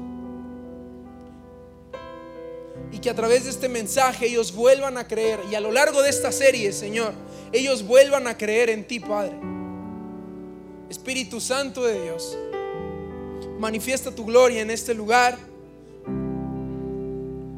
Y 2.92 2.98
que 2.98 3.10
a 3.10 3.14
través 3.14 3.44
de 3.44 3.50
este 3.50 3.68
mensaje 3.68 4.26
ellos 4.26 4.54
vuelvan 4.54 4.98
a 4.98 5.06
creer. 5.06 5.40
Y 5.50 5.54
a 5.54 5.60
lo 5.60 5.72
largo 5.72 6.02
de 6.02 6.10
esta 6.10 6.30
serie, 6.30 6.72
Señor, 6.72 7.12
ellos 7.52 7.86
vuelvan 7.86 8.26
a 8.26 8.36
creer 8.36 8.70
en 8.70 8.86
ti, 8.86 9.00
Padre. 9.00 9.34
Espíritu 10.88 11.40
Santo 11.40 11.84
de 11.84 12.00
Dios 12.02 12.36
manifiesta 13.58 14.10
tu 14.10 14.24
gloria 14.24 14.62
en 14.62 14.70
este 14.70 14.94
lugar. 14.94 15.38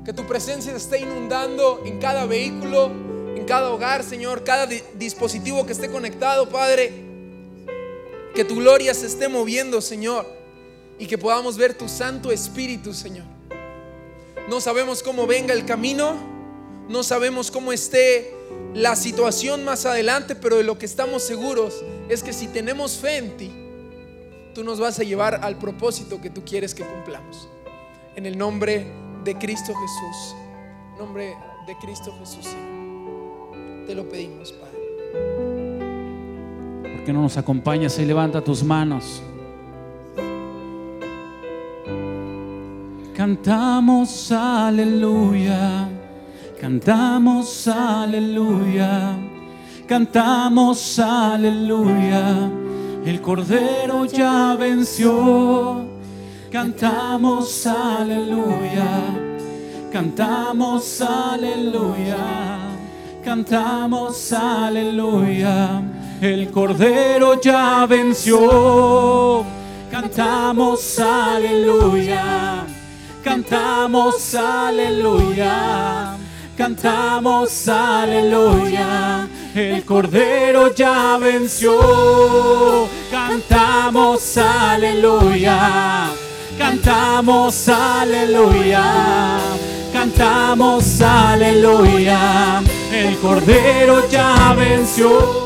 Que 0.05 0.13
tu 0.13 0.27
presencia 0.27 0.75
esté 0.75 1.01
inundando 1.01 1.83
en 1.85 1.99
cada 1.99 2.27
vehículo, 2.27 2.87
en 3.37 3.45
cada 3.45 3.71
hogar, 3.71 4.05
Señor, 4.05 4.45
cada 4.45 4.67
dispositivo 4.67 5.67
que 5.67 5.73
esté 5.73 5.91
conectado, 5.91 6.49
Padre. 6.49 7.06
Que 8.37 8.45
tu 8.45 8.57
gloria 8.57 8.93
se 8.93 9.07
esté 9.07 9.29
moviendo, 9.29 9.81
Señor. 9.81 10.27
Y 10.99 11.07
que 11.07 11.17
podamos 11.17 11.57
ver 11.57 11.73
tu 11.73 11.89
Santo 11.89 12.31
Espíritu, 12.31 12.93
Señor. 12.93 13.25
No 14.49 14.61
sabemos 14.61 15.03
cómo 15.03 15.27
venga 15.27 15.55
el 15.55 15.65
camino. 15.65 16.15
No 16.87 17.03
sabemos 17.03 17.51
cómo 17.51 17.73
esté 17.73 18.35
la 18.75 18.95
situación 18.95 19.65
más 19.65 19.87
adelante, 19.87 20.37
pero 20.37 20.57
de 20.57 20.65
lo 20.65 20.79
que 20.79 20.85
estamos 20.85 21.23
seguros 21.23 21.83
es 22.11 22.23
que 22.23 22.35
si 22.35 22.47
tenemos 22.47 22.99
fe 22.99 23.17
en 23.17 23.37
ti, 23.39 23.51
tú 24.55 24.63
nos 24.63 24.79
vas 24.79 25.01
a 25.01 25.03
llevar 25.03 25.41
al 25.43 25.59
propósito 25.59 26.21
que 26.21 26.29
tú 26.29 26.45
quieres 26.45 26.75
que 26.75 26.85
cumplamos. 26.85 27.49
En 28.17 28.27
el 28.27 28.37
nombre 28.37 28.87
de 29.25 29.37
Cristo 29.39 29.73
Jesús. 29.75 30.37
Nombre 30.99 31.35
de 31.67 31.77
Cristo 31.79 32.15
Jesús, 32.21 32.47
Te 33.87 33.95
lo 33.95 34.07
pedimos, 34.09 34.53
Padre. 34.53 34.76
¿Por 37.07 37.13
qué 37.13 37.19
no 37.19 37.23
nos 37.23 37.37
acompañas 37.37 38.01
y 38.01 38.05
levanta 38.05 38.43
tus 38.43 38.65
manos? 38.65 39.23
Cantamos 43.15 44.33
aleluya, 44.33 45.89
cantamos 46.61 47.69
aleluya, 47.69 49.17
cantamos 49.87 50.99
aleluya 50.99 52.51
el 53.05 53.21
Cordero 53.21 54.05
ya 54.07 54.57
venció. 54.59 55.87
Cantamos 56.51 57.69
aleluya, 57.69 59.15
cantamos 59.93 61.01
aleluya, 61.01 62.17
cantamos 63.23 64.33
aleluya. 64.33 65.96
El 66.21 66.51
Cordero 66.51 67.41
ya 67.41 67.87
venció. 67.87 69.45
Cantamos 69.91 70.99
aleluya, 70.99 72.67
cantamos 73.23 74.35
aleluya, 74.35 76.17
cantamos 76.57 77.69
aleluya 77.69 79.27
el 79.57 79.85
Cordero 79.85 80.75
ya 80.75 81.17
venció. 81.19 82.87
Cantamos 83.11 84.37
aleluya, 84.37 86.11
cantamos 86.59 87.69
aleluya, 87.69 89.39
cantamos 89.93 91.01
aleluya. 91.01 92.63
El 92.93 93.17
Cordero 93.19 94.07
ya 94.11 94.55
venció. 94.55 95.46